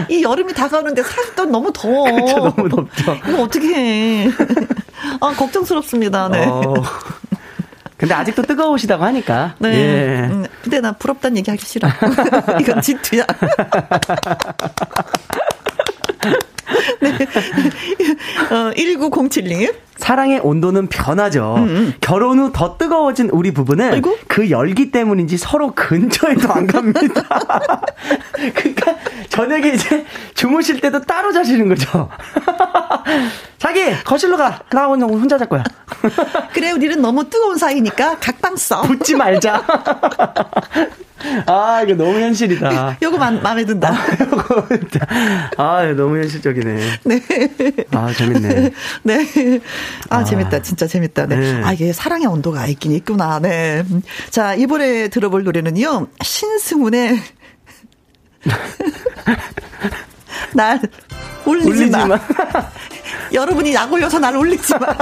[0.09, 2.03] 이 여름이 다가오는데 40도 너무 더워.
[2.05, 3.15] 그렇죠, 너무 덥죠.
[3.27, 4.29] 이거 어떻게 해?
[5.21, 6.29] 아 걱정스럽습니다.
[6.29, 6.45] 네.
[6.47, 6.73] 어.
[8.03, 9.55] 근데 아직도 뜨거우시다고 하니까.
[9.59, 9.69] 네.
[9.69, 10.27] 예.
[10.29, 11.87] 음, 근데 나 부럽다는 얘기 하기 싫어.
[12.59, 13.25] 이건 질투야.
[16.99, 17.13] 네.
[18.51, 19.73] 어, 1907님.
[20.03, 21.55] 사랑의 온도는 변하죠.
[21.59, 21.93] 음, 음.
[22.01, 24.17] 결혼 후 더 뜨거워진 우리 부부는 아이고?
[24.27, 27.23] 그 열기 때문인지 서로 근처에도 안 갑니다.
[28.53, 28.95] 그러니까
[29.29, 32.09] 저녁에 이제 주무실 때도 따로 자시는 거죠.
[33.57, 34.59] 자기 거실로 가.
[34.71, 35.63] 나 오늘 혼자 잘 거야.
[36.51, 38.81] 그래 우리는 너무 뜨거운 사이니까 각방 써.
[38.81, 39.63] 붙지 말자.
[41.45, 42.97] 아, 이거 너무 현실이다.
[43.01, 43.93] 요거 마, 마음에 든다.
[45.55, 46.81] 아, 아, 너무 현실적이네.
[47.05, 47.21] 네.
[47.91, 48.71] 아, 재밌네.
[49.03, 49.25] 네.
[50.09, 50.61] 아, 아, 재밌다.
[50.61, 51.27] 진짜 재밌다.
[51.27, 51.35] 네.
[51.35, 51.61] 네.
[51.63, 53.39] 아, 이게 사랑의 온도가 있긴 있구나.
[53.39, 53.83] 네.
[54.29, 56.07] 자, 이번에 들어볼 노래는요.
[56.21, 57.19] 신승훈의
[60.53, 60.79] 날
[61.45, 62.05] 울리지, 울리지 마.
[62.05, 62.19] 마.
[63.33, 64.87] 여러분이 약 올려서 날 울리지 마.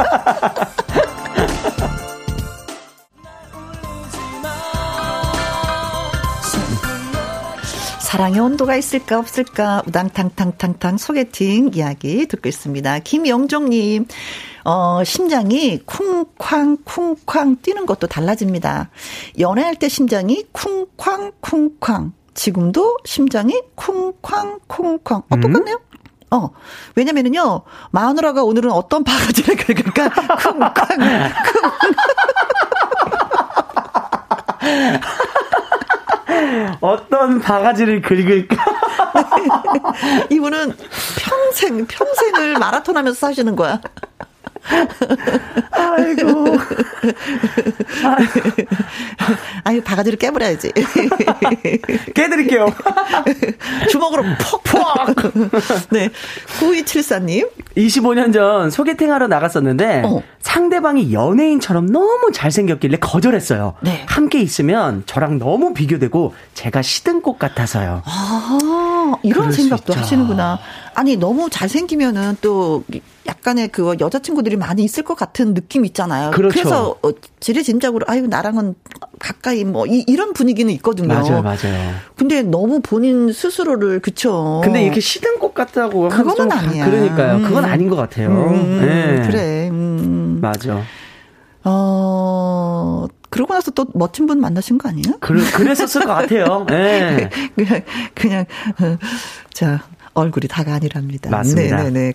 [8.11, 12.99] 사랑의 온도가 있을까 없을까 우당탕탕탕탕 소개팅 이야기 듣고 있습니다.
[12.99, 14.05] 김영종님
[14.63, 18.89] 어, 심장이 쿵쾅 쿵쾅 뛰는 것도 달라집니다.
[19.39, 25.75] 연애할 때 심장이 쿵쾅 쿵쾅 지금도 심장이 쿵쾅 쿵쾅 어 똑같네요.
[25.75, 25.91] 음?
[26.33, 26.49] 어.
[26.95, 30.09] 왜냐면은요, 마누라가 오늘은 어떤 바가지를 긁을까?
[30.37, 30.99] 쿵쾅, 쿵.
[36.79, 38.55] 어떤 바가지를 긁을까?
[40.31, 40.73] 이분은
[41.19, 43.81] 평생, 평생을 마라톤 하면서 사시는 거야.
[45.71, 46.57] 아이고.
[49.63, 50.71] 아유, 바가지를 깨버려야지.
[52.13, 52.67] 깨드릴게요.
[53.89, 55.33] 주먹으로 퍽퍽.
[55.91, 56.09] 네.
[56.59, 57.49] 9274님.
[57.77, 60.21] 25년 전 소개팅 하러 나갔었는데 어.
[60.39, 63.75] 상대방이 연예인처럼 너무 잘생겼길래 거절했어요.
[63.81, 64.03] 네.
[64.07, 68.01] 함께 있으면 저랑 너무 비교되고 제가 시든 꽃 같아서요.
[68.05, 70.59] 아, 이런 생각도 하시는구나.
[70.93, 72.83] 아니, 너무 잘생기면은 또
[73.31, 76.31] 약간의 그 여자친구들이 많이 있을 것 같은 느낌 있잖아요.
[76.31, 76.53] 그렇죠.
[76.53, 78.75] 그래서 어, 지레짐작으로 아유 나랑은
[79.19, 81.07] 가까이 뭐 이, 이런 분위기는 있거든요.
[81.07, 81.93] 맞아요, 맞아요.
[82.15, 84.61] 근데 너무 본인 스스로를 그쵸.
[84.63, 86.89] 근데 이렇게 시든 것 같다고 그거는 아니야.
[86.89, 87.37] 그러니까요.
[87.37, 87.43] 음.
[87.43, 88.29] 그건 아닌 것 같아요.
[88.29, 89.27] 음, 네.
[89.27, 89.69] 그래.
[89.69, 90.39] 음.
[90.41, 90.81] 맞아.
[91.63, 93.07] 어.
[93.29, 95.17] 그러고 나서 또 멋진 분 만나신 거 아니에요?
[95.21, 96.65] 그, 그랬었을 것 같아요.
[96.67, 97.29] 네.
[97.55, 97.81] 그냥,
[98.13, 98.45] 그냥,
[98.81, 98.97] 어,
[99.53, 99.81] 자,
[100.13, 101.29] 얼굴이 다가 아니랍니다.
[101.29, 101.77] 맞습니다.
[101.83, 102.13] 네네네.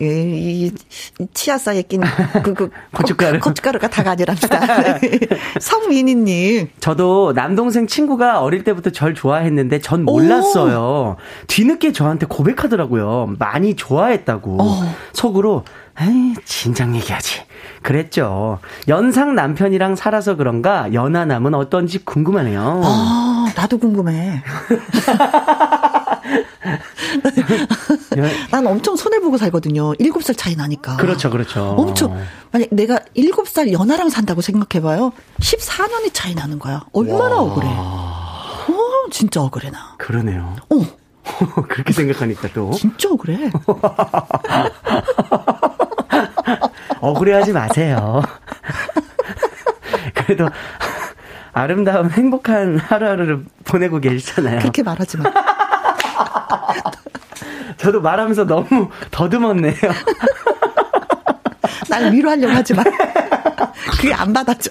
[0.00, 0.72] 이,
[1.20, 2.00] 이 치아 사이에 낀
[2.42, 3.40] 그, 그 고춧가루.
[3.40, 4.58] 고춧가루가 다가 아니랍니다.
[5.00, 5.20] 네.
[5.60, 6.70] 성민희님.
[6.80, 10.78] 저도 남동생 친구가 어릴 때부터 절 좋아했는데 전 몰랐어요.
[10.78, 11.16] 오.
[11.46, 13.34] 뒤늦게 저한테 고백하더라고요.
[13.38, 14.50] 많이 좋아했다고.
[14.56, 14.62] 오.
[14.62, 14.94] 어.
[15.12, 15.64] 속으로
[16.00, 17.42] 에이, 진작 얘기하지.
[17.82, 18.58] 그랬죠.
[18.88, 22.82] 연상 남편이랑 살아서 그런가 연하남은 어떤지 궁금하네요.
[22.84, 24.42] 아, 나도 궁금해.
[28.50, 29.92] 난 엄청 손해보고 살거든요.
[29.94, 30.96] 7살 차이 나니까.
[30.96, 31.74] 그렇죠, 그렇죠.
[31.78, 32.20] 엄청.
[32.50, 35.12] 만약 내가 7살 연하랑 산다고 생각해봐요.
[35.40, 36.82] 14년이 차이 나는 거야.
[36.92, 37.42] 얼마나 와.
[37.42, 37.68] 억울해.
[37.68, 39.94] 어, 진짜 억울해, 나.
[39.98, 40.56] 그러네요.
[40.70, 40.76] 어.
[41.68, 42.70] 그렇게 생각하니까 또.
[42.72, 43.50] 진짜 억울해.
[47.00, 48.22] 억울해하지 마세요.
[50.14, 50.48] 그래도
[51.52, 54.60] 아름다운 행복한 하루하루를 보내고 계시잖아요.
[54.60, 55.30] 그렇게 말하지 마.
[57.86, 59.74] 저도 말하면서 너무 더듬었네요.
[61.88, 62.82] 날 위로하려고 하지 마.
[63.92, 64.70] 그게 안 받아줘.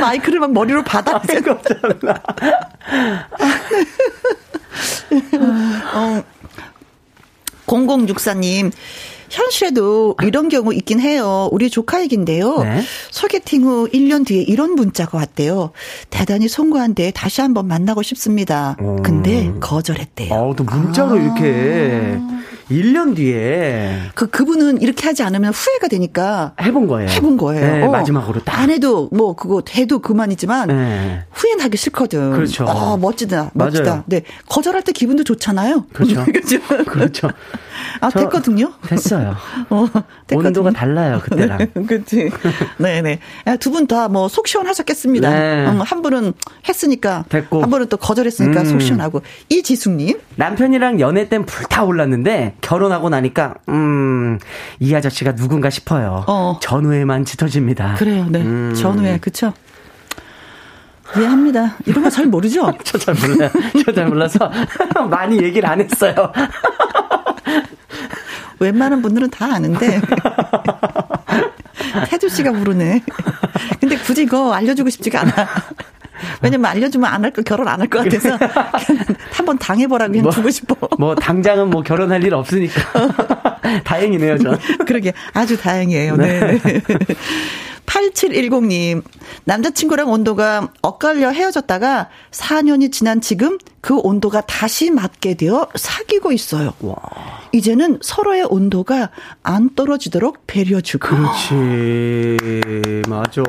[0.00, 1.34] 마이크를 막 머리로 받아줘.
[5.92, 6.22] 어,
[7.66, 8.70] 0064님,
[9.30, 11.48] 현실에도 이런 경우 있긴 해요.
[11.52, 12.58] 우리 조카 얘긴데요.
[12.62, 12.82] 네?
[13.10, 15.70] 소개팅 후 1년 뒤에 이런 문자가 왔대요.
[16.10, 18.76] 대단히 송구한데 다시 한번 만나고 싶습니다.
[18.80, 19.02] 음.
[19.02, 20.34] 근데 거절했대요.
[20.34, 21.16] 아, 또 문자로 아.
[21.16, 22.18] 이렇게
[22.70, 27.08] 1년 뒤에 그 그분은 이렇게 하지 않으면 후회가 되니까 해본 거예요.
[27.08, 27.60] 해본 거예요.
[27.64, 27.90] 네, 어.
[27.90, 28.58] 마지막으로 딱.
[28.58, 31.24] 안 해도 뭐 그거 해도 그만이지만 네.
[31.30, 32.32] 후회는 하기 싫거든.
[32.32, 32.66] 그렇죠.
[32.68, 33.50] 아, 멋지다.
[33.54, 33.84] 멋지다.
[33.84, 34.04] 맞아요.
[34.06, 34.22] 네.
[34.48, 35.86] 거절할 때 기분도 좋잖아요.
[35.92, 36.24] 그렇죠.
[36.86, 37.30] 그렇죠.
[38.00, 38.72] 아, 됐거든요.
[38.88, 39.36] 됐어요.
[39.70, 39.86] 어,
[40.26, 40.48] 됐거든요.
[40.48, 41.58] 온도가 달라요, 그때랑.
[41.58, 42.30] 네, 그치.
[42.78, 43.20] 네네.
[43.60, 45.30] 두 분 다 뭐 속 시원하셨겠습니다.
[45.30, 45.66] 네.
[45.66, 46.32] 음, 한 분은
[46.68, 47.24] 했으니까.
[47.28, 47.62] 됐고.
[47.62, 48.64] 한 분은 또 거절했으니까 음.
[48.66, 49.22] 속 시원하고.
[49.50, 50.18] 이지숙님.
[50.36, 54.38] 남편이랑 연애 땐 불타올랐는데 결혼하고 나니까, 음,
[54.80, 56.24] 이 아저씨가 누군가 싶어요.
[56.26, 56.58] 어.
[56.60, 57.94] 전후에만 짙어집니다.
[57.94, 58.40] 그래요, 네.
[58.42, 58.74] 음.
[58.74, 59.52] 전후에, 그쵸.
[61.16, 61.76] 이해합니다.
[61.86, 62.72] 이런 거 잘 모르죠?
[62.84, 63.50] 저 잘 몰라요.
[63.84, 64.50] 저 잘 몰라서
[65.08, 66.14] 많이 얘기를 안 했어요.
[68.58, 70.00] 웬만한 분들은 다 아는데.
[72.08, 73.02] 태주 씨가 모르네.
[73.80, 75.32] 근데 굳이 그거 알려주고 싶지가 않아.
[76.42, 78.38] 왜냐면 알려주면 안 할 거, 결혼 안 할 것 같아서.
[79.32, 80.76] 한번 당해보라 그냥 뭐, 주고 싶어.
[80.98, 82.80] 뭐, 당장은 뭐 결혼할 일 없으니까.
[83.84, 84.58] 다행이네요, 전.
[84.86, 85.12] 그러게.
[85.32, 86.16] 아주 다행이에요.
[86.16, 86.58] 네.
[86.58, 86.80] 네.
[87.86, 89.02] 8710님,
[89.44, 96.74] 남자친구랑 온도가 엇갈려 헤어졌다가 4년이 지난 지금 그 온도가 다시 맞게 되어 사귀고 있어요.
[96.80, 96.96] 와.
[97.52, 99.10] 이제는 서로의 온도가
[99.42, 101.08] 안 떨어지도록 배려주고.
[101.08, 102.36] 그렇지.
[103.08, 103.42] 맞아.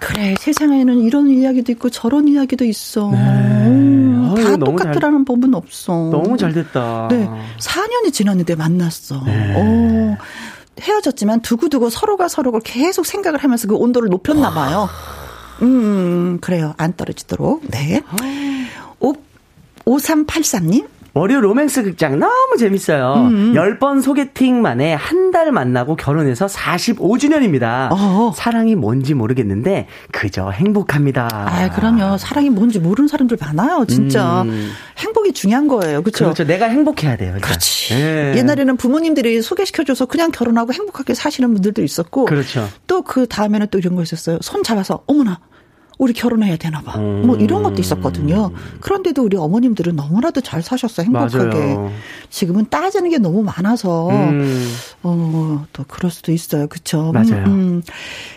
[0.00, 3.10] 그래, 세상에는 이런 이야기도 있고 저런 이야기도 있어.
[3.10, 3.18] 네.
[3.18, 6.10] 음, 다 똑같더라는 잘, 법은 없어.
[6.10, 7.08] 너무 잘 됐다.
[7.10, 7.28] 네.
[7.58, 9.22] 4년이 지났는데 만났어.
[9.24, 9.54] 네.
[9.56, 10.16] 오.
[10.80, 14.88] 헤어졌지만 두고두고 서로가 서로를 계속 생각을 하면서 그 온도를 높였나 봐요.
[15.62, 16.74] 음, 그래요.
[16.76, 17.62] 안 떨어지도록.
[17.68, 18.02] 네.
[19.00, 19.14] 5,
[19.84, 20.88] 5383님.
[21.14, 23.14] 월요 로맨스 극장 너무 재밌어요.
[23.28, 23.52] 음.
[23.54, 27.88] 10번 소개팅 만에 한 달 만나고 결혼해서 45주년입니다.
[27.90, 31.28] 어 사랑이 뭔지 모르겠는데 그저 행복합니다.
[31.32, 32.18] 아, 그럼요.
[32.18, 33.84] 사랑이 뭔지 모르는 사람들 많아요.
[33.88, 34.42] 진짜.
[34.42, 34.70] 음.
[34.98, 36.02] 행복이 중요한 거예요.
[36.02, 36.26] 그렇죠?
[36.26, 36.44] 그렇죠.
[36.44, 37.32] 내가 행복해야 돼요.
[37.34, 37.40] 일단.
[37.50, 37.94] 그렇지.
[37.94, 38.34] 네.
[38.36, 42.26] 옛날에는 부모님들이 소개시켜줘서 그냥 결혼하고 행복하게 사시는 분들도 있었고.
[42.26, 42.68] 그렇죠.
[42.86, 44.38] 또 그 다음에는 또 이런 거 있었어요.
[44.40, 45.40] 손 잡아서 어머나
[45.98, 46.98] 우리 결혼해야 되나 봐.
[46.98, 47.22] 음.
[47.26, 48.50] 뭐 이런 것도 있었거든요.
[48.80, 51.36] 그런데도 우리 어머님들은 너무나도 잘 사셨어 행복하게.
[51.46, 51.92] 맞아요.
[52.30, 54.74] 지금은 따지는 게 너무 많아서 음.
[55.02, 56.66] 어또 그럴 수도 있어요.
[56.66, 57.12] 그렇죠?
[57.12, 57.44] 맞아요.
[57.46, 57.82] 음,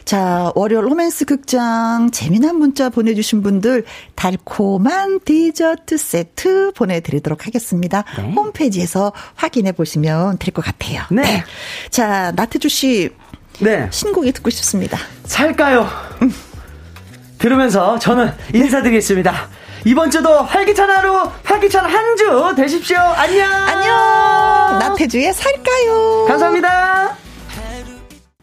[0.05, 3.86] 자, 월요 로맨스 극장 재미난 문자 보내 주신 분들
[4.16, 8.03] 달콤한 디저트 세트 보내 드리도록 하겠습니다.
[8.18, 8.32] 네.
[8.34, 11.03] 홈페이지에서 확인해 보시면 될 것 같아요.
[11.12, 11.22] 네.
[11.22, 11.43] 네.
[11.89, 13.10] 자, 나태주 씨
[13.60, 13.88] 네.
[13.91, 14.97] 신곡이 듣고 싶습니다.
[15.26, 15.88] 살까요?
[17.38, 17.39] 음.
[17.39, 19.33] 들으면서 저는 인사드리겠습니다.
[19.85, 22.97] 이번 주도 활기찬 하루, 활기찬 한 주 되십시오.
[22.97, 23.47] 안녕.
[23.51, 24.79] 안녕.
[24.79, 26.25] 나태주의 살까요?
[26.27, 27.15] 감사합니다.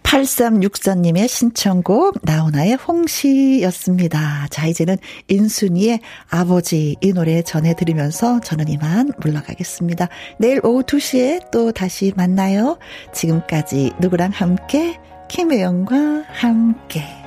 [0.05, 4.47] 8364님의 신청곡 나훈아의 홍시였습니다.
[4.49, 5.99] 자 이제는 인순이의
[6.31, 10.09] 아버지 이 노래 전해드리면서 저는 이만 물러가겠습니다.
[10.39, 12.79] 내일 오후 2시에 또 다시 만나요.
[13.13, 15.97] 지금까지 누구랑 함께 김혜영과
[16.29, 17.24] 함께